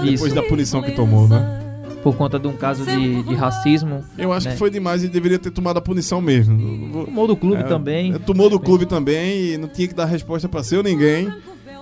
[0.00, 0.34] Depois Isso.
[0.34, 1.60] da punição que tomou, né?
[2.02, 4.02] Por conta de um caso de, de racismo.
[4.18, 4.52] Eu acho né?
[4.52, 7.04] que foi demais e deveria ter tomado a punição mesmo.
[7.04, 8.12] Tomou do clube É, também.
[8.18, 11.32] Tomou do clube também e não tinha que dar resposta para ser ou ninguém.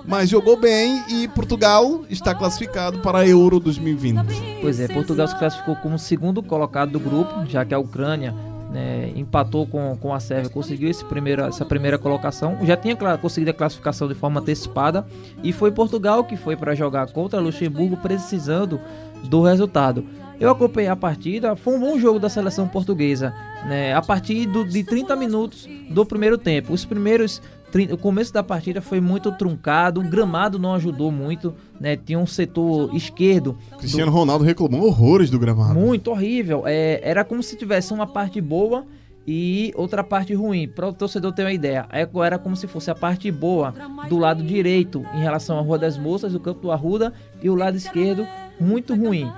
[0.06, 4.20] Mas jogou bem e Portugal está classificado para a Euro 2020.
[4.60, 8.34] Pois é, Portugal se classificou como segundo colocado do grupo, já que a Ucrânia
[8.70, 12.56] né, empatou com, com a Sérvia, conseguiu esse primeiro, essa primeira colocação.
[12.64, 15.06] Já tinha conseguido a classificação de forma antecipada
[15.42, 18.80] e foi Portugal que foi para jogar contra Luxemburgo precisando
[19.24, 20.04] do resultado.
[20.38, 23.34] Eu acompanhei a partida, foi um bom jogo da seleção portuguesa.
[23.66, 26.72] Né, a partir do- de 30 minutos do primeiro tempo.
[26.72, 27.42] Os primeiros.
[27.92, 31.96] O começo da partida foi muito truncado, o gramado não ajudou muito, né?
[31.96, 35.74] Tinha um setor esquerdo do- Cristiano Ronaldo reclamou horrores do gramado.
[35.78, 36.64] muito horrível.
[36.66, 38.84] É, era como se tivesse uma parte boa
[39.26, 40.66] e outra parte ruim.
[40.66, 43.72] Para o torcedor ter uma ideia, é- era como se fosse a parte boa
[44.08, 47.12] do lado direito em relação à Rua das Moças, o campo do Arruda,
[47.42, 48.26] e o lado esquerdo
[48.58, 49.30] muito ruim.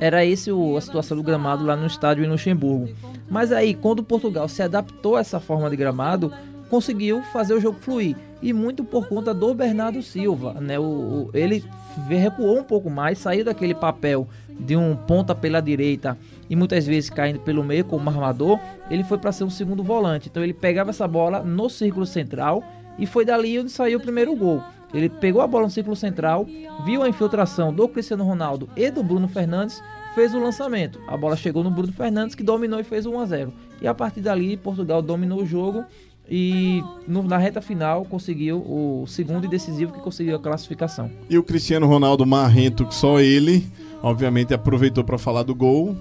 [0.00, 2.88] Era esse o- a situação do gramado lá no estádio em Luxemburgo.
[3.28, 6.32] Mas aí, quando Portugal se adaptou a essa forma de gramado,
[6.70, 8.16] conseguiu fazer o jogo fluir.
[8.40, 10.54] E muito por conta do Bernardo Silva.
[10.60, 10.78] Né?
[10.78, 11.62] O, o- ele
[12.08, 16.16] recuou um pouco mais, saiu daquele papel de um ponta pela direita
[16.48, 18.58] e muitas vezes caindo pelo meio como armador.
[18.90, 20.28] Ele foi para ser um segundo volante.
[20.30, 22.62] Então ele pegava essa bola no círculo central
[22.98, 24.62] e foi dali onde saiu o primeiro gol.
[24.94, 26.46] Ele pegou a bola no círculo central,
[26.84, 29.80] viu a infiltração do Cristiano Ronaldo e do Bruno Fernandes,
[30.16, 30.98] fez o lançamento.
[31.06, 33.52] A bola chegou no Bruno Fernandes que dominou e fez o 1 a 0.
[33.80, 35.84] E a partir dali Portugal dominou o jogo
[36.30, 41.10] e no- na reta final conseguiu o segundo e decisivo que conseguiu a classificação.
[41.28, 43.66] E o Cristiano Ronaldo marrento, que só ele,
[44.02, 45.96] obviamente, aproveitou para falar do gol.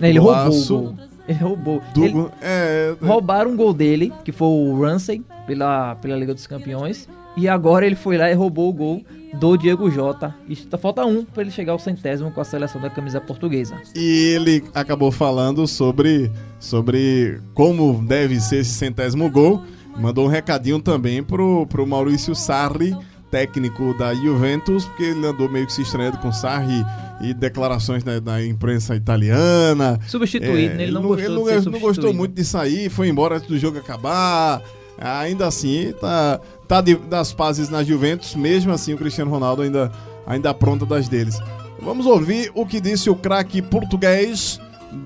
[0.00, 0.94] Ele roubou o gol.
[1.28, 1.82] Ele roubou.
[1.92, 6.46] do- Ele- é, Roubaram um gol dele, que foi o Ramsey, pela, pela Liga dos
[6.46, 7.08] Campeões.
[7.36, 9.02] E agora ele foi lá e roubou o gol
[9.34, 10.34] do Diego Jota.
[10.48, 13.76] E falta um para ele chegar ao centésimo com a seleção da camisa portuguesa.
[13.94, 19.62] E ele acabou falando sobre, sobre como deve ser esse centésimo gol.
[19.98, 22.96] Mandou um recadinho também pro, pro Maurício Sarri,
[23.30, 26.84] técnico da Juventus, porque ele andou meio que se estranhando com Sarri
[27.20, 29.98] e declarações da, da imprensa italiana.
[30.06, 30.84] Substituído, né?
[30.84, 33.48] Ele não gostou ele de não, ele não gostou muito de sair, foi embora antes
[33.48, 34.62] do jogo acabar.
[34.98, 39.92] Ainda assim, tá, tá de- das pazes na Juventus, mesmo assim o Cristiano Ronaldo ainda,
[40.26, 41.38] ainda apronta das deles.
[41.80, 44.58] Vamos ouvir o que disse o craque português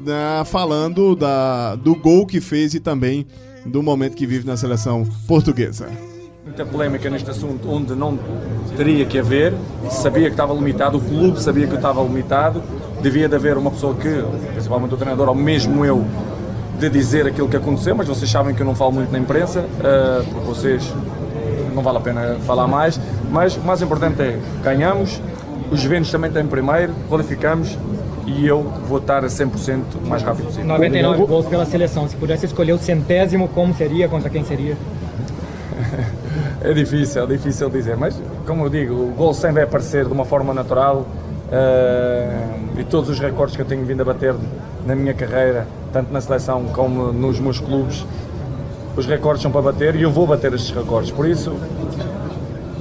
[0.04, 3.26] né, falando da, do gol que fez e também
[3.66, 5.88] do momento que vive na seleção portuguesa.
[6.44, 8.18] Muita polémica neste assunto, onde não
[8.76, 9.52] teria que haver,
[9.90, 12.62] sabia que estava limitado, o clube sabia que estava limitado,
[13.02, 14.08] devia de haver uma pessoa que,
[14.52, 16.04] principalmente o treinador, ou mesmo eu,
[16.80, 19.66] de dizer aquilo que aconteceu, mas vocês sabem que eu não falo muito na imprensa,
[19.84, 20.94] eh, porque vocês
[21.74, 22.98] não vale a pena falar mais,
[23.30, 25.20] mas o mais importante é ganhamos,
[25.70, 27.76] os Juventus também têm primeiro, qualificamos
[28.26, 30.66] e eu vou estar a 100% o mais rápido possível.
[30.66, 32.08] 99 gols pela seleção.
[32.08, 34.08] Se pudesse escolher o centésimo, como seria?
[34.08, 34.76] Contra quem seria?
[36.62, 40.12] É difícil, é difícil dizer, mas como eu digo, o gol sempre vai aparecer de
[40.12, 41.06] uma forma natural
[42.78, 44.34] e todos os recordes que eu tenho vindo a bater
[44.86, 48.04] na minha carreira, tanto na seleção como nos meus clubes,
[48.96, 51.56] os recordes são para bater e eu vou bater estes recordes, por isso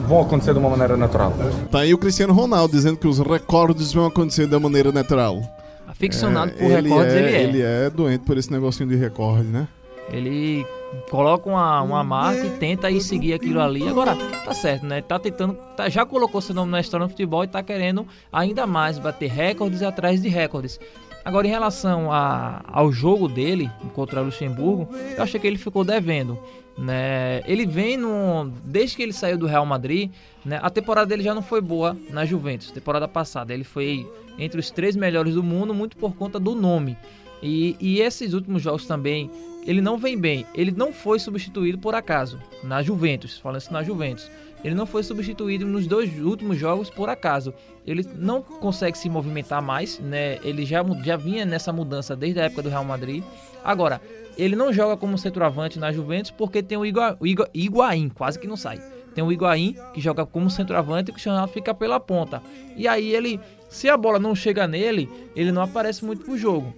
[0.08, 1.34] vão acontecer de uma maneira natural.
[1.72, 5.40] Tá aí o Cristiano Ronaldo dizendo que os recordes vão acontecer da maneira natural.
[5.88, 7.44] Aficionado por ele recordes, é, ele é.
[7.44, 9.68] Ele é doente por esse negocinho de recorde, né?
[10.12, 10.66] Ele
[11.10, 13.88] coloca uma, uma marca e tenta aí seguir aquilo ali.
[13.88, 15.02] Agora, tá certo, né?
[15.02, 15.54] Tá tentando.
[15.76, 19.30] tá- já colocou seu nome na história do futebol e tá querendo ainda mais bater
[19.30, 20.80] recordes atrás de recordes.
[21.24, 25.84] Agora, em relação a, ao jogo dele contra o Luxemburgo, eu achei que ele ficou
[25.84, 26.40] devendo.
[26.78, 27.42] Né?
[27.46, 28.52] Ele vem no.
[28.64, 30.10] Desde que ele saiu do Real Madrid,
[30.46, 30.60] né?
[30.64, 32.72] a temporada dele já não foi boa na Juventus.
[32.72, 36.98] Temporada passada, ele foi entre os três melhores do mundo, muito por conta do nome.
[37.44, 39.30] E, e esses últimos jogos também,
[39.66, 40.46] ele não vem bem.
[40.56, 44.30] Ele não foi substituído por acaso na Juventus, falando na Juventus.
[44.64, 47.54] Ele não foi substituído nos dois últimos jogos por acaso.
[47.88, 50.38] Ele não consegue se movimentar mais, né?
[50.44, 53.24] Ele já, já vinha nessa mudança desde a época do Real Madrid.
[53.64, 54.02] Agora,
[54.38, 58.38] ele não joga como centroavante na Juventus porque tem o, Igua, o Igua- Higuaín, quase
[58.38, 58.82] que não sai.
[59.16, 62.42] Tem o Higuaín que joga como centroavante e o Cristiano fica pela ponta.
[62.76, 63.40] E aí ele,
[63.70, 66.74] se a bola não chega nele, ele não aparece muito pro jogo.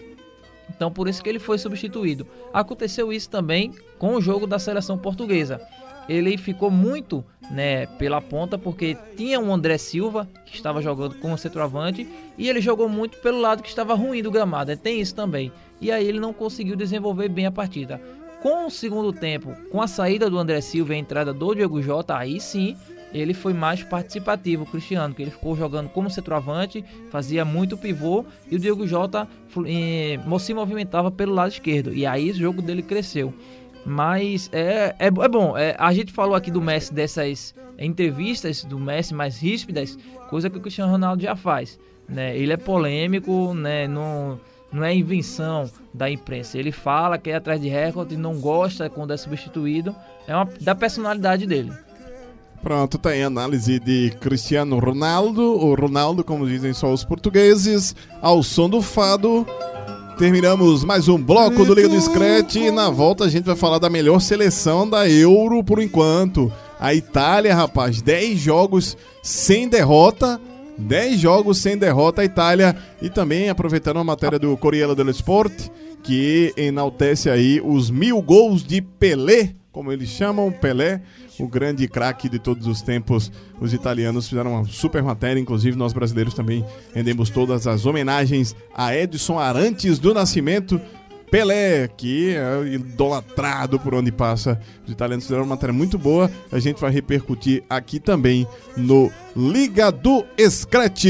[0.76, 2.28] Então por isso que ele foi substituído.
[2.54, 5.62] Aconteceu isso também com o jogo da seleção portuguesa.
[6.10, 11.38] ele ficou muito né, pela ponta porque tinha um André Silva que estava jogando como
[11.38, 12.08] centroavante
[12.38, 14.76] e ele jogou muito pelo lado que estava ruim do gramado.
[14.78, 15.52] Tem isso também.
[15.80, 18.02] E aí ele não conseguiu desenvolver bem a partida.
[18.42, 21.82] Com o segundo tempo, com a saída do André Silva e a entrada do Diego
[21.82, 22.76] Jota, aí sim
[23.14, 28.26] ele foi mais participativo, o Cristiano, que ele ficou jogando como centroavante, fazia muito pivô
[28.50, 29.28] e o Diego Jota
[29.66, 31.94] eh, se movimentava pelo lado esquerdo.
[31.94, 33.34] E aí o jogo dele cresceu.
[33.86, 35.58] Mas é, é, é bom.
[35.58, 39.98] É, a gente falou aqui do Messi dessas entrevistas do Messi mais ríspidas,
[40.30, 41.80] coisa que o Cristiano Ronaldo já faz.
[42.08, 42.38] Né?
[42.38, 43.88] Ele é polêmico, né?
[43.88, 44.40] não,
[44.72, 46.58] não é invenção da imprensa.
[46.58, 49.96] Ele fala que é atrás de recorde, não gosta quando é substituído.
[50.28, 51.72] É uma, da personalidade dele.
[52.62, 57.96] Pronto, tá aí a análise de Cristiano Ronaldo, o Ronaldo, como dizem só os portugueses,
[58.22, 59.48] ao som do fado.
[60.18, 63.80] Terminamos mais um bloco do Liga do Scratch e na volta a gente vai falar
[63.80, 66.54] da melhor seleção da Euro por enquanto.
[66.80, 70.40] A Itália, rapaz, 10 jogos sem derrota.
[70.78, 75.70] 10 jogos sem derrota a Itália e também aproveitando a matéria do Corriere dello Sport
[76.04, 81.02] que enaltece aí os mil gols de Pelé, como eles chamam, Pelé,
[81.40, 83.32] o grande craque de todos os tempos.
[83.60, 88.96] Os italianos fizeram uma super matéria, inclusive nós brasileiros também rendemos todas as homenagens a
[88.96, 90.80] Edson Arantes do Nascimento.
[91.32, 94.60] Pelé, que é idolatrado por onde passa.
[94.86, 96.30] Os italianos fizeram uma matéria muito boa.
[96.52, 98.46] A gente vai repercutir aqui também
[98.76, 101.06] no Liga do Scratch.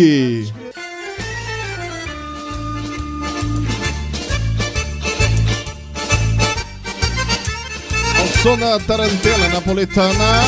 [8.42, 10.42] Sona Tarantella Napoletana.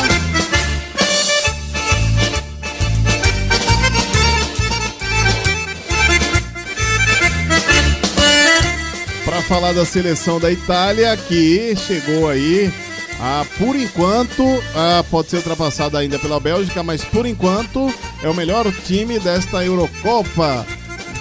[9.24, 12.72] Para falar da seleção da Itália, que chegou aí,
[13.20, 14.42] a, por enquanto,
[14.74, 19.64] a, pode ser ultrapassada ainda pela Bélgica, mas por enquanto é o melhor time desta
[19.64, 20.66] Eurocopa.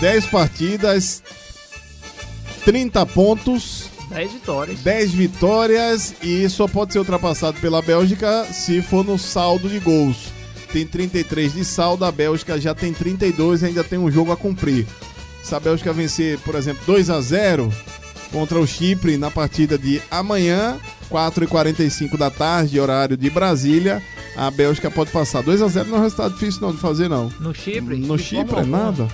[0.01, 1.21] 10 partidas,
[2.65, 3.82] 30 pontos,
[4.14, 4.80] 10 vitórias.
[4.80, 10.32] 10 vitórias e só pode ser ultrapassado pela Bélgica se for no saldo de gols.
[10.72, 14.38] Tem 33 de saldo, a Bélgica já tem 32 e ainda tem um jogo a
[14.38, 14.88] cumprir.
[15.43, 17.72] Se a Bélgica vencer, por exemplo, 2 a 0
[18.32, 20.80] contra o Chipre na partida de amanhã,
[21.11, 24.01] 4h45 da tarde, horário de Brasília,
[24.36, 25.43] a Bélgica pode passar.
[25.43, 27.32] 2 a 0 não é um resultado difícil não de fazer, não.
[27.39, 27.97] No Chipre?
[27.97, 29.07] No Chipre é nada.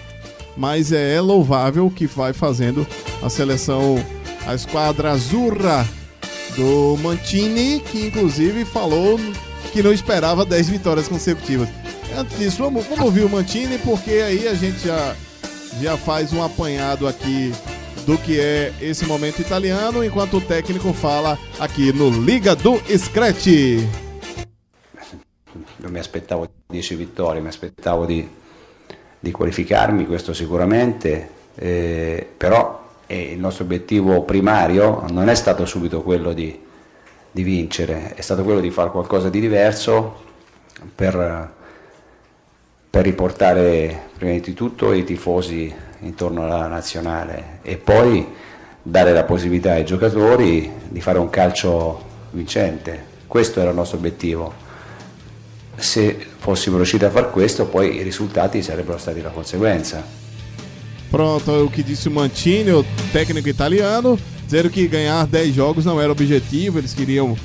[0.55, 2.87] Mas é louvável o que vai fazendo
[3.21, 4.03] a seleção
[4.45, 5.87] a esquadra azurra
[6.55, 9.19] do Mantini, que inclusive falou
[9.71, 11.69] que não esperava 10 vitórias consecutivas.
[12.17, 15.15] Antes disso, vamos, vamos ouvir o Mantini, porque aí a gente já,
[15.79, 17.53] já faz um apanhado aqui
[18.05, 23.47] do que é esse momento italiano, enquanto o técnico fala aqui no Liga do Scratch.
[25.77, 28.27] Non mi aspettavo 10 vittorie, mi aspettavo di,
[29.19, 32.78] di qualificarmi, questo sicuramente, eh, però
[33.11, 36.61] e il nostro obiettivo primario non è stato subito quello di,
[37.31, 40.21] di vincere, è stato quello di fare qualcosa di diverso
[40.93, 41.51] per,
[42.87, 48.27] per riportare prima di tutto i tifosi intorno alla nazionale e poi
[48.79, 53.05] dare la possibilità ai giocatori di fare un calcio vincente.
[53.25, 54.53] Questo era il nostro obiettivo.
[55.77, 60.28] Se fossimo riusciti a fare questo, poi i risultati sarebbero stati la conseguenza.
[61.11, 65.85] Pronto, é o que disse o Mantini, o técnico italiano, dizendo que ganhar 10 jogos
[65.85, 67.35] não era objetivo, eles queriam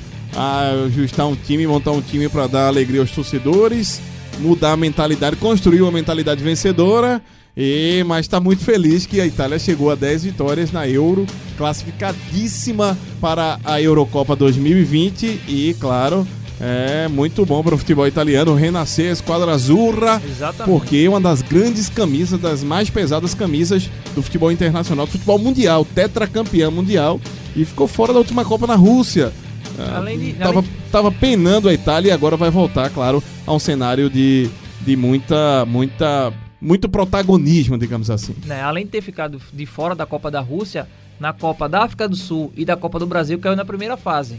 [0.85, 4.01] ajustar um time, montar um time para dar alegria aos torcedores,
[4.39, 7.21] mudar a mentalidade, construir uma mentalidade vencedora.
[7.57, 11.25] E, mas está muito feliz que a Itália chegou a 10 vitórias na Euro,
[11.57, 16.27] classificadíssima para a Eurocopa 2020 e, claro,
[16.59, 20.71] é muito bom para o futebol italiano renascer a esquadra azurra, Exatamente.
[20.71, 25.37] porque é uma das grandes camisas, das mais pesadas camisas do futebol internacional, do futebol
[25.37, 27.19] mundial, tetracampeão mundial
[27.55, 29.33] e ficou fora da última Copa na Rússia.
[29.77, 33.53] Ah, Além de- tava, além- tava penando a Itália e agora vai voltar, claro, a
[33.53, 34.49] um cenário de,
[34.79, 36.31] de muita, muita,
[36.61, 38.33] muito protagonismo, digamos assim.
[38.45, 40.87] né, além de ter ficado de fora da Copa da Rússia,
[41.19, 44.37] na Copa da África do Sul e da Copa do Brasil caiu na primeira fase.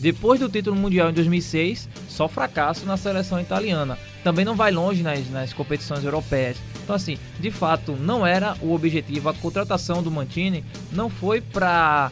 [0.00, 3.98] Depois do título mundial em 2006, só fracasso na seleção italiana.
[4.22, 6.56] Também não vai longe nas, nas competições europeias.
[6.84, 9.28] Então, assim, de fato, não era o objetivo.
[9.28, 12.10] A contratação do Mantini não foi para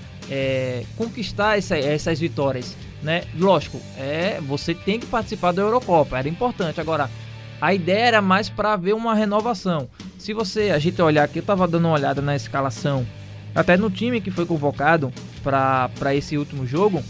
[0.96, 2.76] conquistar essa- essas vitórias.
[3.02, 3.22] Né?
[3.38, 6.80] Lógico, é, você tem que participar da Eurocopa, era importante.
[6.80, 7.10] Agora,
[7.60, 9.88] a ideia era mais para ver uma renovação.
[10.18, 13.06] Se você, a gente olhar aqui, eu tava dando uma olhada na escalação,
[13.54, 15.10] até no time que foi convocado
[15.42, 17.02] para esse último jogo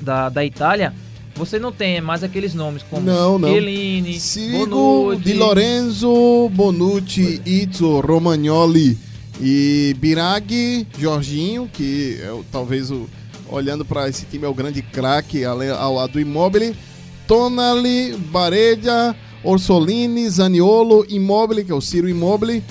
[0.00, 0.92] da, da Itália,
[1.34, 3.48] você não tem mais aqueles nomes como Não, não.
[3.48, 5.22] Chiellini, Sigo Bonucci.
[5.22, 8.98] Di Lorenzo, Bonucci, Izzo, Romagnoli
[9.40, 13.08] e Biraghi, Jorginho, que é o- talvez o,
[13.48, 16.74] olhando para esse time é o grande craque ao lado do Immobile,
[17.26, 22.62] Tonali, Bareja, Orsolini, Zaniolo, Immobile, que é o Ciro Immobile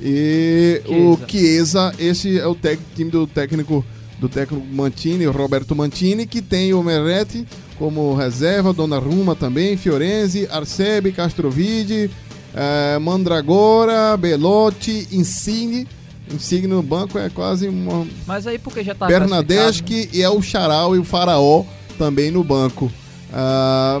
[0.00, 3.84] e o Chiesa, esse é o tec- time do técnico
[4.24, 7.46] do técnico Mantini, o Roberto Mantini, que tem o Meretti
[7.78, 12.10] como reserva, Donnarumma também, Fiorenzi, Arcebi, Castrovide,
[12.54, 15.86] eh, Mandragora, Belotti, Insigne.
[16.32, 18.06] Insigne no banco é quase uma.
[18.26, 21.64] Mas aí porque já tá Bernadeschi e é o Charal e o Faraó
[21.98, 22.90] também no banco.
[23.30, 24.00] Ah,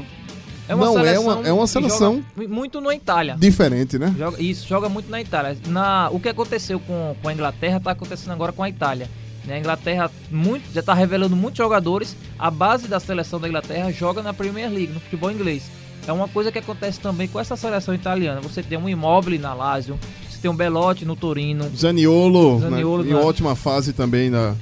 [0.66, 3.36] É uma não, é seleção uma, é uma seleção muito na Itália.
[3.38, 4.14] diferente, né?
[4.16, 5.58] Joga- isso, joga muito na Itália.
[5.68, 9.10] Na, o que aconteceu com, com a Inglaterra está acontecendo agora com a Itália.
[9.46, 9.54] Né?
[9.56, 12.16] A Inglaterra muito, já está revelando muitos jogadores.
[12.38, 15.70] A base da seleção da Inglaterra joga na Premier League, no futebol inglês.
[16.06, 18.40] É uma coisa que acontece também com essa seleção italiana.
[18.42, 21.70] Você tem um Immobile na Lazio, você tem um Belotti no Torino.
[21.74, 24.54] Zaniolo, Zaniolo né, em na- ótima fase também na,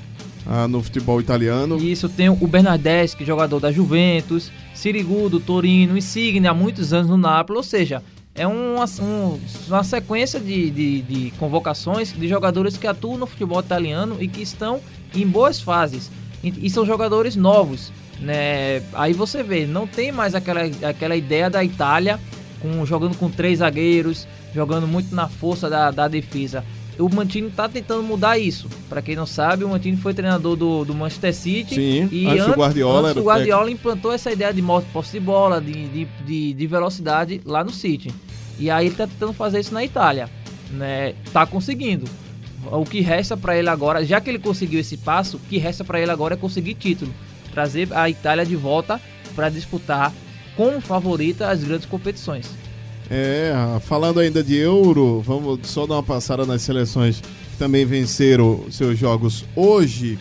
[0.46, 1.78] ah, no futebol italiano.
[1.78, 7.16] Isso, tem o Bernardeschi, jogador da Juventus, Sirigu do Torino, Insigne há muitos anos no
[7.16, 8.02] Napoli, ou seja,
[8.34, 13.60] é uma, um- uma sequência de, de, de convocações de jogadores que atuam no futebol
[13.60, 14.80] italiano e que estão
[15.14, 16.10] em boas fases.
[16.42, 17.92] E, e são jogadores novos.
[18.20, 18.82] Né?
[18.94, 22.18] Aí você vê, não tem mais aquela, aquela ideia da Itália
[22.60, 26.64] com, jogando com três zagueiros, jogando muito na força da, da defesa.
[27.02, 28.68] O Mantini está tentando mudar isso.
[28.88, 31.74] Para quem não sabe, o Mantini foi treinador do, do Manchester City.
[31.74, 35.20] Sim, e antes do Guardiola antes o Guardiola implantou essa ideia de moto posse de
[35.20, 38.12] bola, de, de, de, de velocidade lá no City.
[38.58, 40.30] E aí ele está tentando fazer isso na Itália.
[40.70, 41.14] Né?
[41.32, 42.06] Tá conseguindo.
[42.70, 45.82] O que resta para ele agora, já que ele conseguiu esse passo, o que resta
[45.82, 47.12] para ele agora é conseguir título.
[47.52, 49.00] Trazer a Itália de volta
[49.34, 50.12] para disputar
[50.56, 52.61] como favorita as grandes competições.
[53.14, 58.64] É, falando ainda de Euro, vamos só dar uma passada nas seleções que também venceram
[58.70, 60.18] seus jogos hoje.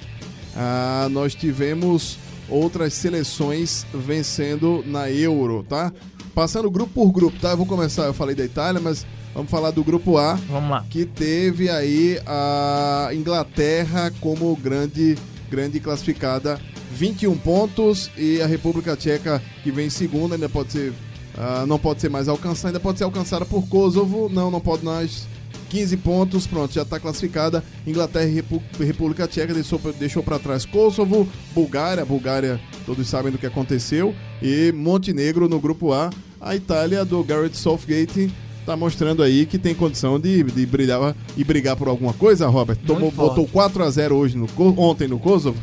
[0.53, 2.17] Ah, nós tivemos
[2.49, 5.93] outras seleções vencendo na Euro, tá?
[6.35, 7.51] Passando grupo por grupo, tá?
[7.51, 10.33] Eu vou começar, eu falei da Itália, mas vamos falar do grupo A.
[10.49, 10.85] Vamos lá.
[10.89, 15.17] Que teve aí a Inglaterra como grande,
[15.49, 16.59] grande classificada,
[16.91, 20.93] 21 pontos, e a República Tcheca, que vem em segunda, ainda pode ser
[21.37, 24.29] ah, não pode ser mais alcançada, ainda pode ser alcançada por Kosovo.
[24.31, 25.27] Não, não pode mais.
[25.69, 27.63] 15 pontos, pronto, já está classificada.
[27.87, 31.25] Inglaterra e Repu- República Tcheca deixou, deixou para trás Kosovo,
[31.55, 36.09] Bulgária, Bulgária, todos sabem do que aconteceu, e Montenegro no grupo A.
[36.41, 38.29] A Itália do Garrett Southgate
[38.59, 42.77] está mostrando aí que tem condição de, de brilhar e brigar por alguma coisa, Robert.
[42.85, 45.57] Tomou, botou 4 a 0 hoje no, ontem no Kosovo.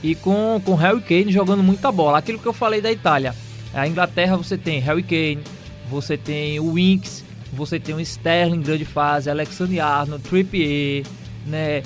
[0.00, 2.18] E com, com Harry Kane jogando muita bola.
[2.18, 3.34] Aquilo que eu falei da Itália.
[3.72, 5.44] A Inglaterra você tem Harry Kane,
[5.88, 11.04] você tem o Winks, você tem o Sterling grande fase, Alexander Arnold, Trippier,
[11.46, 11.82] né,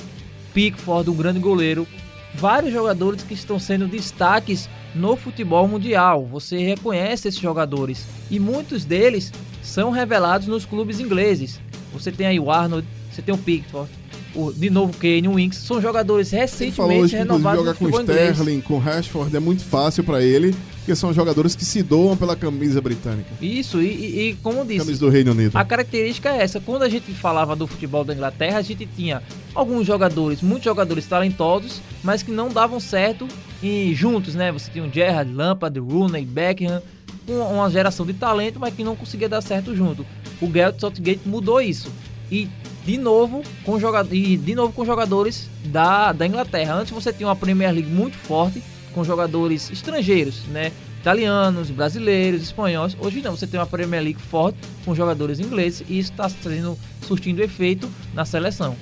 [0.53, 1.87] Pickford, um grande goleiro.
[2.35, 6.27] Vários jogadores que estão sendo destaques no futebol mundial.
[6.27, 8.07] Você reconhece esses jogadores.
[8.31, 9.33] E muitos deles
[9.63, 11.61] são revelados nos clubes ingleses.
[11.93, 13.91] Você tem aí o Arnold, você tem o Pickford,
[14.35, 15.59] o, de novo o Kane, o Winks.
[15.59, 18.31] São jogadores Ele falou recentemente hoje renovados jogar com futebol inglês.
[18.31, 20.55] Sterling, com Rashford é muito fácil para ele,
[20.85, 23.31] porque são jogadores que se doam pela camisa britânica.
[23.41, 25.57] Isso, e, e- como disse, Camisa do Reino Unido.
[25.57, 26.61] a característica é essa.
[26.61, 29.23] Quando a gente falava do futebol da Inglaterra, a gente tinha
[29.55, 33.27] alguns jogadores, muitos jogadores talentosos, mas que não davam certo
[33.63, 34.53] e juntos, né?
[34.53, 36.83] Você tinha o Gerrard, Lampard, Rooney, Beckham,
[37.27, 40.05] uma, uma geração de talento, mas que não conseguia dar certo junto.
[40.39, 41.91] O Gareth Southgate mudou isso.
[42.31, 42.47] E
[42.85, 46.75] de novo com jogadores, e de novo com jogadores da, da Inglaterra.
[46.75, 48.63] Antes você tinha uma Premier League muito forte
[48.95, 50.71] com jogadores estrangeiros, né?
[51.01, 52.97] Italianos, brasileiros, espanhóis.
[52.99, 56.31] Hoje não, você tem uma Premier League forte com jogadores ingleses e isso está
[57.07, 58.75] surtindo efeito na seleção.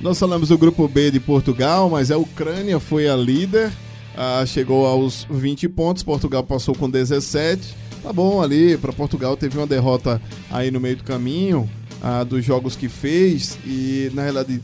[0.00, 3.70] Nós falamos do grupo B de Portugal, mas a Ucrânia foi a líder,
[4.16, 7.74] ah, chegou aos 20 pontos, Portugal passou com 17.
[8.02, 11.68] Tá bom ali, para Portugal teve uma derrota aí no meio do caminho
[12.02, 14.60] ah, dos jogos que fez e na realidade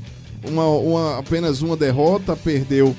[0.48, 2.94] uma, uma- apenas uma derrota, perdeu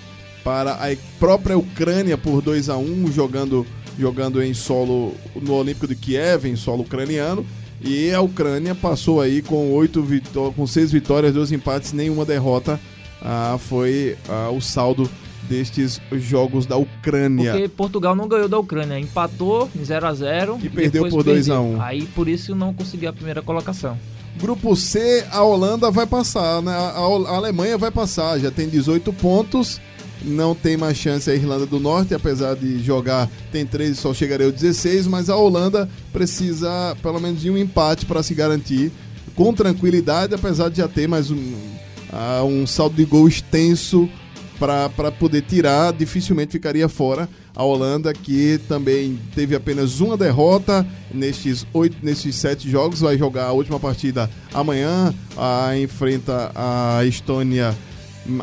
[0.46, 3.66] para a própria Ucrânia por 2 a 1 jogando,
[3.98, 7.44] jogando em solo no Olímpico de Kiev, em solo ucraniano.
[7.82, 12.80] E a Ucrânia passou aí com oito vitó com seis vitórias, dois empates, nenhuma derrota.
[13.20, 15.10] Ah, foi ah, o saldo
[15.50, 17.52] destes jogos da Ucrânia.
[17.52, 21.24] Porque Portugal não ganhou da Ucrânia, empatou em 0 a 0 E perdeu depois por
[21.24, 21.78] 2 a perdeu.
[21.78, 21.82] 1.
[21.82, 23.98] Aí por isso não conseguiu a primeira colocação.
[24.40, 26.72] Grupo C, a Holanda vai passar, né?
[26.72, 29.82] A, a Alemanha vai passar, já tem 18 pontos
[30.24, 34.46] não tem mais chance a Irlanda do Norte, apesar de jogar tem 13 só chegaria
[34.46, 38.92] ao 16, mas a Holanda precisa pelo menos de um empate para se garantir
[39.36, 44.10] com tranquilidade, apesar de já ter mais um, uh, um saldo de gol extenso
[44.58, 47.28] para poder tirar, dificilmente ficaria fora.
[47.54, 53.46] A Holanda, que também teve apenas uma derrota nestes, oito, nestes sete jogos, vai jogar
[53.46, 57.76] a última partida amanhã, a, enfrenta a Estônia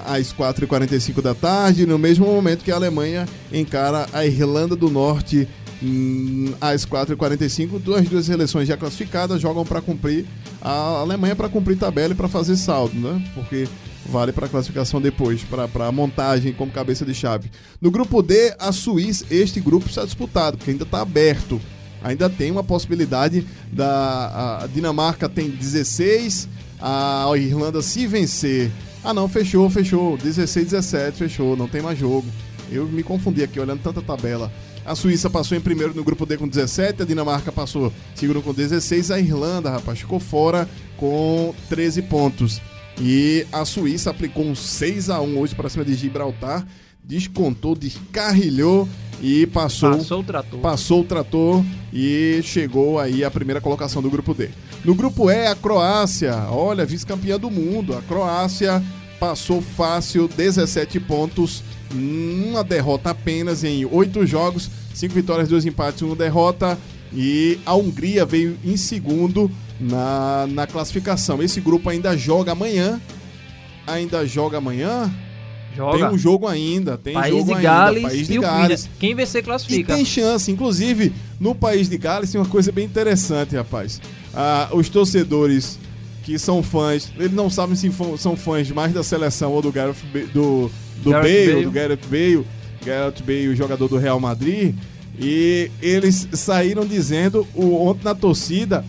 [0.05, 5.49] às 4h45 da tarde, no mesmo momento que a Alemanha encara a Irlanda do Norte
[5.83, 7.79] hum, às 4h45.
[7.79, 10.27] Duas, duas seleções já classificadas jogam para cumprir
[10.61, 13.23] a Alemanha para cumprir tabela e para fazer saldo, né?
[13.35, 13.69] Porque
[14.07, 17.51] vale para classificação depois, para a montagem como cabeça de chave.
[17.81, 21.61] No grupo D, a Suíça, este grupo está disputado, porque ainda está aberto.
[22.03, 26.49] Ainda tem uma possibilidade da a Dinamarca tem 16,
[26.81, 28.71] a Irlanda se vencer.
[29.05, 30.17] Ah não, fechou, fechou.
[30.17, 32.27] 16, 17, fechou, não tem mais jogo.
[32.71, 34.51] Eu me confundi aqui olhando tanta tabela.
[34.85, 38.53] A Suíça passou em primeiro no grupo D com 17, a Dinamarca passou segundo com
[38.53, 42.61] 16, a Irlanda, rapaz, ficou fora com 13 pontos.
[43.01, 46.67] E a Suíça aplicou um 6 a 1 hoje para cima de Gibraltar,
[47.03, 48.89] descontou, descarrilhou
[49.21, 50.61] e passou, passou o trator.
[50.61, 54.51] Passou o trator e chegou aí a primeira colocação do grupo D.
[54.85, 57.97] No grupo E, a Croácia, olha, vice-campeã do mundo.
[57.97, 58.83] A Croácia
[59.21, 61.63] passou fácil, 17 pontos,
[61.95, 66.77] uma derrota apenas em oito jogos, cinco vitórias, dois empates, uma derrota.
[67.15, 71.41] E a Hungria veio em segundo na, na classificação.
[71.41, 73.01] Esse grupo ainda joga amanhã.
[73.87, 75.13] Ainda joga amanhã.
[75.77, 75.99] Joga.
[75.99, 77.63] Tem um jogo ainda, tem País jogo de ainda.
[77.63, 78.91] Gales País de Gales.
[78.99, 79.93] Quem vencer classifica.
[79.93, 84.01] E tem chance, inclusive, no País de Gales tem uma coisa bem interessante, rapaz.
[84.35, 85.79] Ah, os torcedores
[86.23, 89.97] que são fãs, eles não sabem se são fãs mais da seleção ou do Gareth
[90.33, 90.71] do,
[91.03, 91.65] do Gareth Bale, Bale.
[91.65, 92.47] do Gareth Bale,
[92.85, 94.75] Gareth Bale, o jogador do Real Madrid,
[95.19, 98.85] e eles saíram dizendo o, ontem na torcida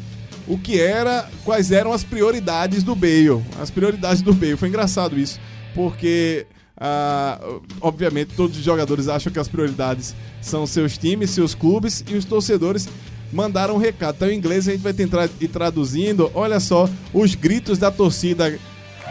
[0.48, 3.44] o que era, quais eram as prioridades do Bale.
[3.60, 4.58] As prioridades do Bale.
[4.58, 5.40] Foi engraçado isso,
[5.74, 6.46] porque
[6.78, 7.40] ah,
[7.82, 12.26] obviamente todos os jogadores acham que as prioridades são seus times, seus clubes e os
[12.26, 12.90] torcedores
[13.34, 14.16] mandaram um recado.
[14.16, 16.32] Então em inglês a gente vai tentar ir traduzindo.
[16.34, 18.58] Olha só os gritos da torcida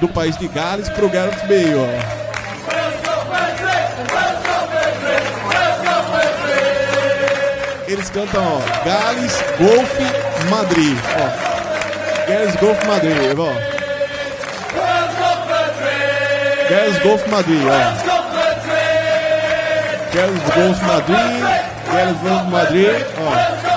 [0.00, 1.74] do país de Gales pro Gareth Bale.
[1.76, 2.22] ó.
[7.86, 9.92] Eles cantam, ó, Gales Golf
[10.48, 10.96] Madrid.
[11.18, 11.52] Ó.
[12.26, 13.52] Gales Golf Madrid, ó.
[16.70, 18.12] Gales Golf Madrid, ó.
[20.14, 21.42] Gales Golf Madrid,
[21.92, 23.71] Gales Golf Madrid, ó.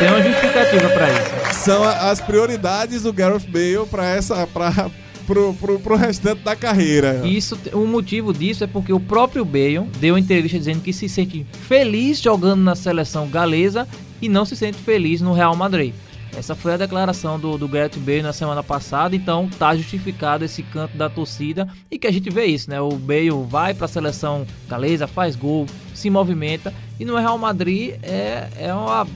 [0.00, 1.62] Tem uma justificativa pra isso.
[1.62, 4.90] São as prioridades do Gareth Bale para essa para
[5.26, 7.20] pro, pro, pro restante da carreira.
[7.22, 11.46] Isso, o motivo disso é porque o próprio Bale deu entrevista dizendo que se sente
[11.68, 13.86] feliz jogando na seleção galesa
[14.22, 15.92] e não se sente feliz no Real Madrid.
[16.34, 20.62] Essa foi a declaração do, do Gareth Bale na semana passada, então tá justificado esse
[20.62, 22.80] canto da torcida e que a gente vê isso, né?
[22.80, 27.96] O Bale vai para a seleção galesa, faz gol, se movimenta e no Real Madrid
[28.02, 29.06] é, é uma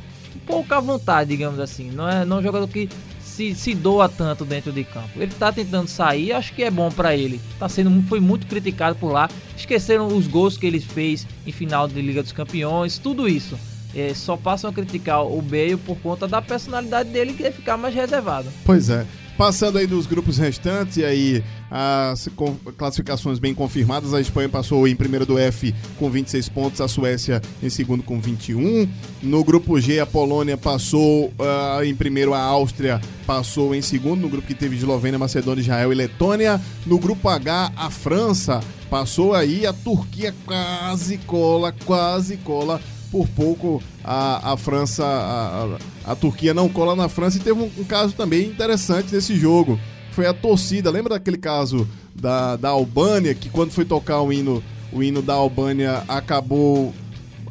[0.46, 1.90] pouca vontade, digamos assim.
[1.90, 2.88] Não é, não é um jogador que
[3.20, 5.10] se, se doa tanto dentro de campo.
[5.16, 7.40] Ele tá tentando sair, acho que é bom para ele.
[7.58, 9.28] Tá sendo foi muito criticado por lá.
[9.56, 13.58] Esqueceram os gols que ele fez em final de Liga dos Campeões, tudo isso.
[13.94, 17.76] É, só passam a criticar o Bale por conta da personalidade dele que é ficar
[17.76, 18.48] mais reservado.
[18.64, 19.06] Pois é.
[19.36, 22.28] Passando aí dos grupos restantes, e aí as
[22.76, 24.14] classificações bem confirmadas.
[24.14, 28.20] A Espanha passou em primeiro do F com 26 pontos, a Suécia em segundo com
[28.20, 28.88] 21.
[29.22, 34.20] No grupo G, a Polônia passou ah, em primeiro, a Áustria passou em segundo.
[34.20, 36.60] No grupo que teve Eslovênia, Macedônia, Israel e Letônia.
[36.86, 42.80] No grupo H, a França passou aí, a Turquia quase cola, quase cola
[43.10, 47.58] por pouco a, a França, a, a- a Turquia não cola na França e teve
[47.58, 49.78] um, um caso também interessante nesse jogo.
[50.12, 54.62] Foi a torcida, lembra daquele caso da, da Albânia, que quando foi tocar o hino,
[54.92, 56.94] o hino da Albânia acabou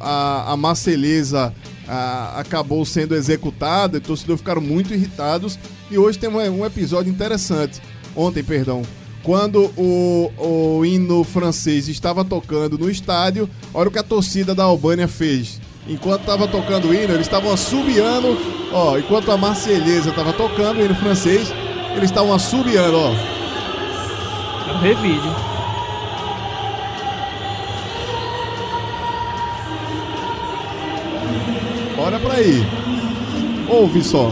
[0.00, 1.54] a, a Marselhesa
[1.86, 5.58] a- acabou sendo executada, e os torcedores ficaram muito irritados.
[5.90, 7.80] E hoje tem um, um episódio interessante.
[8.16, 8.82] Ontem, perdão.
[9.22, 14.64] Quando o, o hino francês estava tocando no estádio, olha o que a torcida da
[14.64, 15.60] Albânia fez.
[15.86, 18.38] Enquanto estava tocando o hino, eles estavam assobiando.
[18.72, 21.52] Ó, enquanto a Marselhesa estava tocando o hino francês,
[21.94, 23.10] eles estavam assobiando, ó.
[24.68, 25.34] Eu vi vídeo.
[31.98, 32.66] Olha pra aí.
[33.68, 34.30] Ouve só.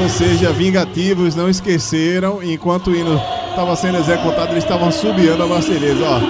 [0.00, 3.20] Ou seja, vingativos não esqueceram, enquanto o hino
[3.50, 6.20] estava sendo executado, eles estavam subiando a Marselhesa, ó.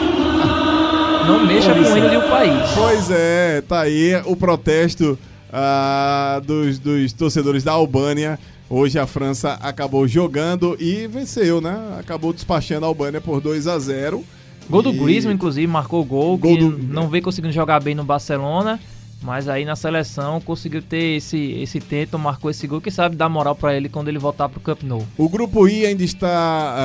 [1.26, 2.70] Não mexa com o hino de um país.
[2.74, 5.18] Pois é, tá aí o protesto
[5.52, 8.38] ah, dos, dos torcedores da Albânia.
[8.70, 11.78] Hoje a França acabou jogando e venceu, né?
[11.98, 14.24] Acabou despachando a Albânia por 2 a 0
[14.68, 18.04] Gol do Griezmann, inclusive, marcou gol, Gol que do- não vem conseguindo jogar bem no
[18.04, 18.78] Barcelona,
[19.22, 23.28] mas aí na seleção conseguiu ter esse, esse tento, marcou esse gol, que sabe dar
[23.28, 25.06] moral pra ele quando ele voltar pro Camp Nou.
[25.16, 26.28] O grupo I ainda está.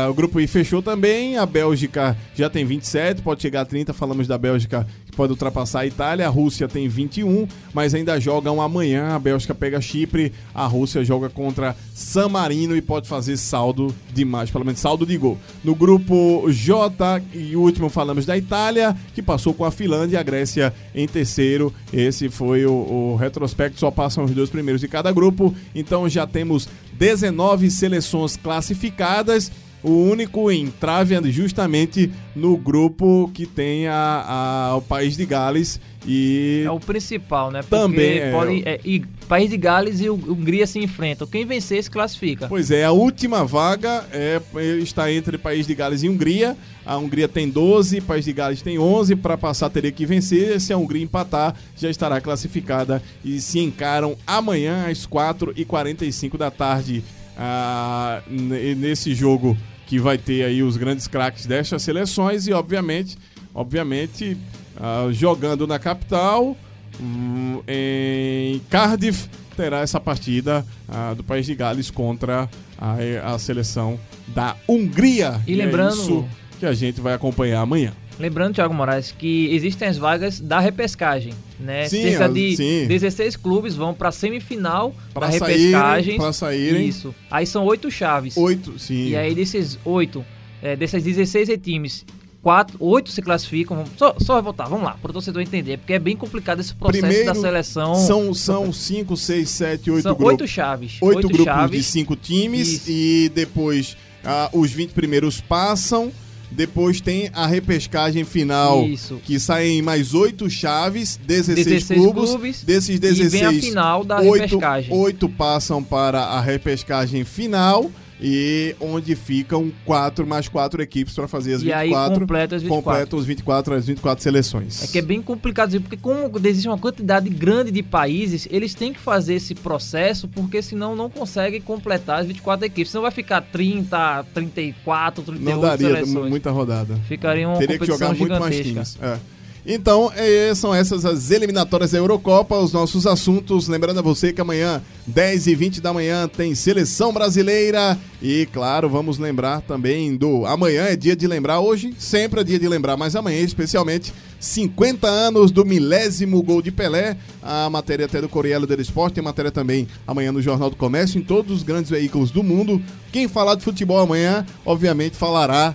[0.06, 1.38] ah, o grupo I fechou também.
[1.38, 3.94] A Bélgica já tem 27, pode chegar a 30.
[3.94, 6.28] Falamos da Bélgica pode ultrapassar a Itália.
[6.28, 9.16] A Rússia tem 21, mas ainda jogam amanhã.
[9.16, 10.34] A Bélgica pega Chipre.
[10.54, 15.18] A Rússia joga contra San Marino e pode fazer saldo demais, pelo menos saldo de
[15.18, 15.38] gol.
[15.64, 20.24] No grupo J e último falamos da Itália, que passou com a Finlândia e a
[20.24, 21.74] Grécia em terceiro.
[21.92, 25.54] Esse foi o, o retrospecto, só passam os dois primeiros de cada grupo.
[25.74, 29.52] Então já temos 19 seleções classificadas.
[29.84, 35.80] O único entrave é justamente no grupo que tem a, a- o país de Gales
[36.08, 37.62] e É o principal, né?
[37.62, 38.32] Porque Também é.
[38.32, 41.28] pode, é, e País de Gales e Hungria se enfrentam.
[41.28, 42.48] Quem vencer se classifica.
[42.48, 44.42] Pois é, a última vaga é,
[44.82, 46.56] está entre País de Gales e Hungria.
[46.86, 49.16] A Hungria tem 12, País de Gales tem 11.
[49.18, 50.60] Para passar, teria que vencer.
[50.62, 53.02] Se a Hungria empatar, já estará classificada.
[53.24, 57.04] E se encaram amanhã às 4h45 da tarde.
[57.38, 59.58] ah, nesse jogo
[59.94, 62.48] que vai ter aí os grandes craques destas seleções.
[62.48, 63.16] E, obviamente,
[63.54, 64.36] obviamente
[64.76, 66.58] ah, jogando na capital,
[67.00, 72.96] hum, em Cardiff, terá essa partida ah, do País de Gales contra a,
[73.36, 75.40] a seleção da Hungria.
[75.46, 76.26] E lembrando- É isso
[76.60, 77.94] que a gente vai acompanhar amanhã.
[78.20, 81.88] Lembrando, Thiago Moraes, que existem as vagas da repescagem, né?
[81.90, 82.86] Sim, Cerca de sim.
[82.88, 86.18] 16 clubes vão para semifinal Pra da repescagem.
[86.18, 86.88] pra saírem.
[86.88, 87.14] Isso.
[87.32, 88.38] Aí são oito chaves.
[88.38, 89.08] Oito, sim.
[89.10, 90.24] E aí desses oito,
[90.62, 92.06] é, dessas 16 times,
[92.42, 93.84] quatro, oito se classificam.
[93.98, 97.02] Só, só voltar, vamos lá, para o torcedor entender, porque é bem complicado esse processo
[97.02, 97.96] Primeiro, da seleção.
[97.96, 100.34] São, são cinco, seis, sete, oito São grupos.
[100.34, 100.98] oito chaves.
[101.02, 101.78] Oito, Oito grupos chaves.
[101.78, 102.68] de cinco times.
[102.68, 102.92] Isso.
[102.92, 106.12] E depois ah, os 20 primeiros passam.
[106.56, 109.20] Depois tem a repescagem final, Isso.
[109.24, 112.30] que saem mais oito chaves, 16, 16 clubes.
[112.30, 114.94] clubes, Desses e 16, vem a final da oito, repescagem.
[114.94, 117.92] oito passam para a repescagem final.
[118.26, 122.14] E onde ficam quatro mais quatro equipes para fazer as E 24.
[122.14, 122.84] aí completa as 24.
[122.84, 124.84] completam os 24, as 24 seleções.
[124.84, 128.94] É que é bem complicado porque como existe uma quantidade grande de países, eles têm
[128.94, 132.92] que fazer esse processo, porque senão não conseguem completar as 24 equipes.
[132.92, 136.30] Senão vai ficar 30, 34, 38 Não daria seleções.
[136.30, 136.96] muita rodada.
[137.08, 138.98] Ficaria uma Teria que jogar muito mais gigantesca.
[138.98, 138.98] times.
[139.02, 139.20] É.
[139.66, 143.70] Então, é, são essas as eliminatórias da Eurocopa, os nossos assuntos.
[143.70, 147.98] Lembrando a você que amanhã, 10 e 20 da manhã, tem seleção brasileira.
[148.22, 150.46] E, claro, vamos lembrar também do.
[150.46, 155.08] Amanhã é dia de lembrar, hoje sempre é dia de lembrar, mas amanhã, especialmente, 50
[155.08, 157.16] anos do milésimo gol de Pelé.
[157.42, 161.20] A matéria até do Correio del Esporte, tem matéria também amanhã no Jornal do Comércio,
[161.20, 162.82] em todos os grandes veículos do mundo.
[163.14, 165.74] Quem falar de futebol amanhã, obviamente, falará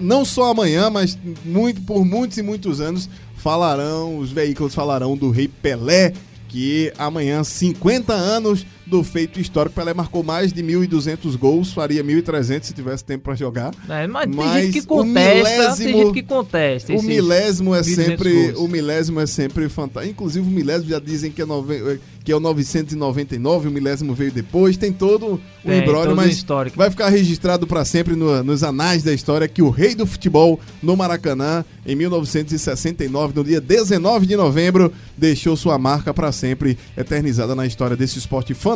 [0.00, 5.30] não só amanhã, mas muito, por muitos e muitos anos falarão, os veículos falarão do
[5.30, 6.12] Rei Pelé,
[6.48, 9.74] que amanhã, 50 anos do feito histórico.
[9.74, 13.72] Pelé marcou mais de 1.200 gols, faria 1.300 se tivesse tempo para jogar.
[13.88, 16.92] É, mas, tem Mas gente que o contesta, tem milésimo- gente que contesta.
[16.94, 18.58] O milésimo é 1.200 sempre, gols.
[18.58, 20.12] o milésimo é sempre fantástico.
[20.12, 24.30] Inclusive o milésimo já dizem que é, nove- que é o 999, o milésimo veio
[24.32, 24.76] depois.
[24.76, 26.76] Tem todo o Tem, embrólio, todo o mas histórico.
[26.76, 30.58] vai ficar registrado para sempre no- nos anais da história que o rei do futebol
[30.82, 37.54] no Maracanã, em 1969, no dia 19 de novembro, deixou sua marca para sempre eternizada
[37.54, 38.71] na história desse esporte fantástico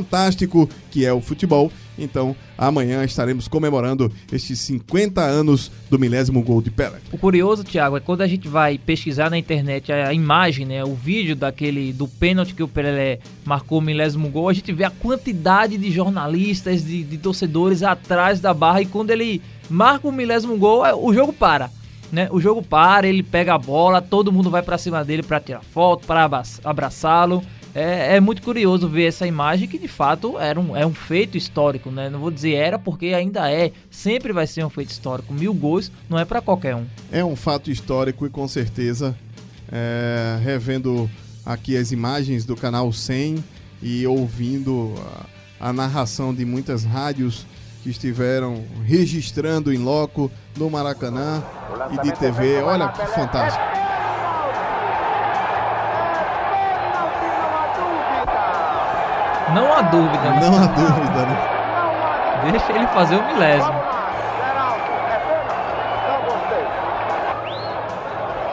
[0.91, 1.71] que é o futebol.
[1.99, 6.99] Então, amanhã estaremos comemorando estes 50 anos do milésimo gol de Pelé.
[7.11, 10.95] O curioso, Thiago, é quando a gente vai pesquisar na internet a imagem, né, o
[10.95, 14.91] vídeo daquele do pênalti que o Pelé marcou o milésimo gol, a gente vê a
[14.91, 19.41] quantidade de jornalistas, de, de torcedores atrás da barra e quando ele
[19.71, 21.71] marca o milésimo gol, é- o jogo para.
[22.13, 22.29] Né?
[22.31, 25.63] O jogo para, ele pega a bola, todo mundo vai pra cima dele pra tirar
[25.63, 27.43] foto, pra abra- abraçá-lo.
[27.77, 31.37] É, é muito curioso ver essa imagem que de fato era um, é um feito
[31.37, 32.09] histórico, né?
[32.09, 35.35] Não vou dizer era porque ainda é, sempre vai ser um feito histórico.
[35.35, 36.87] Mil gols não é pra qualquer um.
[37.13, 39.15] É um fato histórico e com certeza,
[39.71, 41.11] é, revendo
[41.45, 43.45] aqui as imagens do canal 100
[43.83, 44.95] e ouvindo
[45.61, 47.47] a, a narração de muitas rádios
[47.83, 51.45] que estiveram registrando em loco no Maracanã
[51.93, 53.77] e de TV, olha que fantástico.
[59.53, 60.31] Não há dúvida.
[60.31, 60.41] né?
[60.41, 61.37] Não há dúvida, né?
[62.51, 63.75] Deixa ele fazer o milésimo.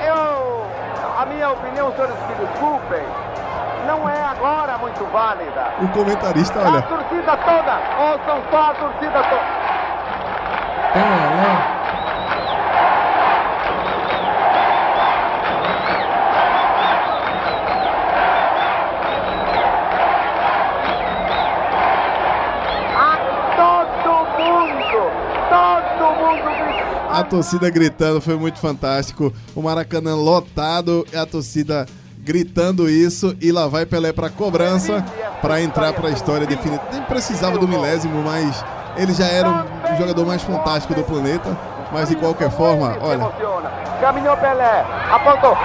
[0.05, 0.65] Eu,
[1.19, 3.03] a minha opinião, senhores, me desculpem,
[3.87, 5.71] não é agora muito válida.
[5.81, 6.81] O comentarista, A olha.
[6.83, 9.63] torcida toda, ouçam só a torcida toda.
[10.93, 11.73] Pelé.
[23.55, 25.11] Todo mundo,
[25.49, 27.12] todo mundo grita.
[27.23, 29.33] A torcida gritando foi muito fantástico.
[29.55, 31.85] O Maracanã lotado e a torcida
[32.19, 33.33] gritando isso.
[33.39, 35.01] E lá vai Pelé para cobrança
[35.41, 36.83] para entrar para a história definitiva.
[36.91, 38.63] Nem precisava do milésimo, mas
[38.97, 41.57] ele já era o jogador mais fantástico do planeta.
[41.93, 43.25] Mas de qualquer forma, olha.
[44.01, 45.57] Caminhou Pelé, apontou.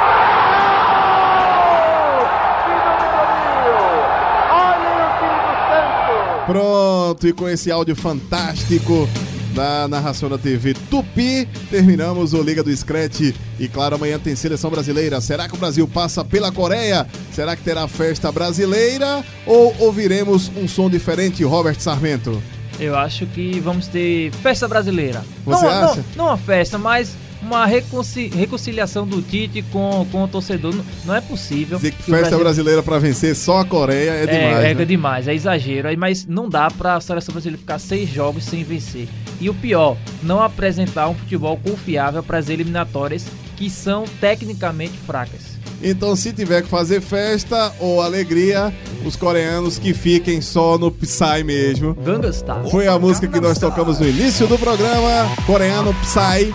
[4.52, 6.46] Olha o Espírito Santo.
[6.46, 9.08] Pronto, e com esse áudio fantástico
[9.54, 13.34] da narração da TV Tupi, terminamos o Liga do Scratch.
[13.58, 15.20] E claro, amanhã tem seleção brasileira.
[15.20, 17.06] Será que o Brasil passa pela Coreia?
[17.32, 19.24] Será que terá festa brasileira?
[19.46, 22.42] Ou ouviremos um som diferente, Robert Sarmento?
[22.78, 25.24] Eu acho que vamos ter festa brasileira.
[25.44, 25.96] Você não, acha?
[25.96, 27.16] Não, não uma festa, mas
[27.48, 30.74] uma reconci- reconciliação do Tite com, com o torcedor.
[30.74, 31.78] Não, não é possível.
[31.78, 34.64] Dizer que festa Brasil- brasileira para vencer só a Coreia é demais.
[34.64, 34.82] é, né?
[34.82, 35.88] é demais, é exagero.
[35.98, 39.08] Mas não dá pra seleção brasileira ficar seis jogos sem vencer.
[39.40, 43.24] E o pior, não apresentar um futebol confiável para as eliminatórias
[43.56, 45.47] que são tecnicamente fracas.
[45.82, 48.72] Então, se tiver que fazer festa ou alegria,
[49.04, 51.94] os coreanos que fiquem só no Psy mesmo.
[51.94, 52.70] Gangnam Style.
[52.70, 56.52] Foi a música que nós tocamos no início do programa, coreano Psy.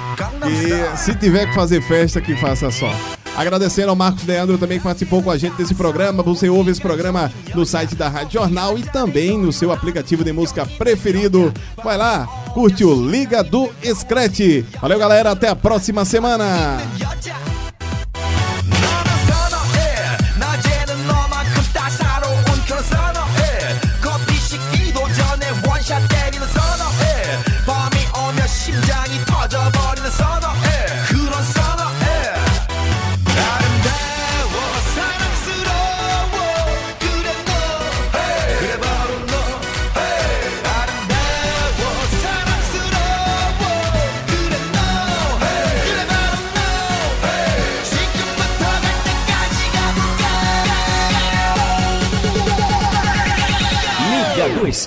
[0.47, 2.91] E se tiver que fazer festa, que faça só.
[3.35, 6.21] Agradecendo ao Marcos Leandro também que participou com a gente desse programa.
[6.21, 10.31] Você ouve esse programa no site da Rádio Jornal e também no seu aplicativo de
[10.31, 11.51] música preferido.
[11.83, 14.63] Vai lá, curte o Liga do Scratch.
[14.79, 15.31] Valeu, galera.
[15.31, 16.77] Até a próxima semana.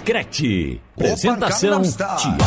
[0.06, 0.78] Scratch.
[0.96, 2.44] Apresentação: Tiago.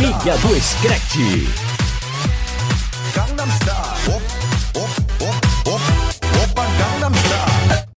[0.00, 1.71] Liga do Scratch.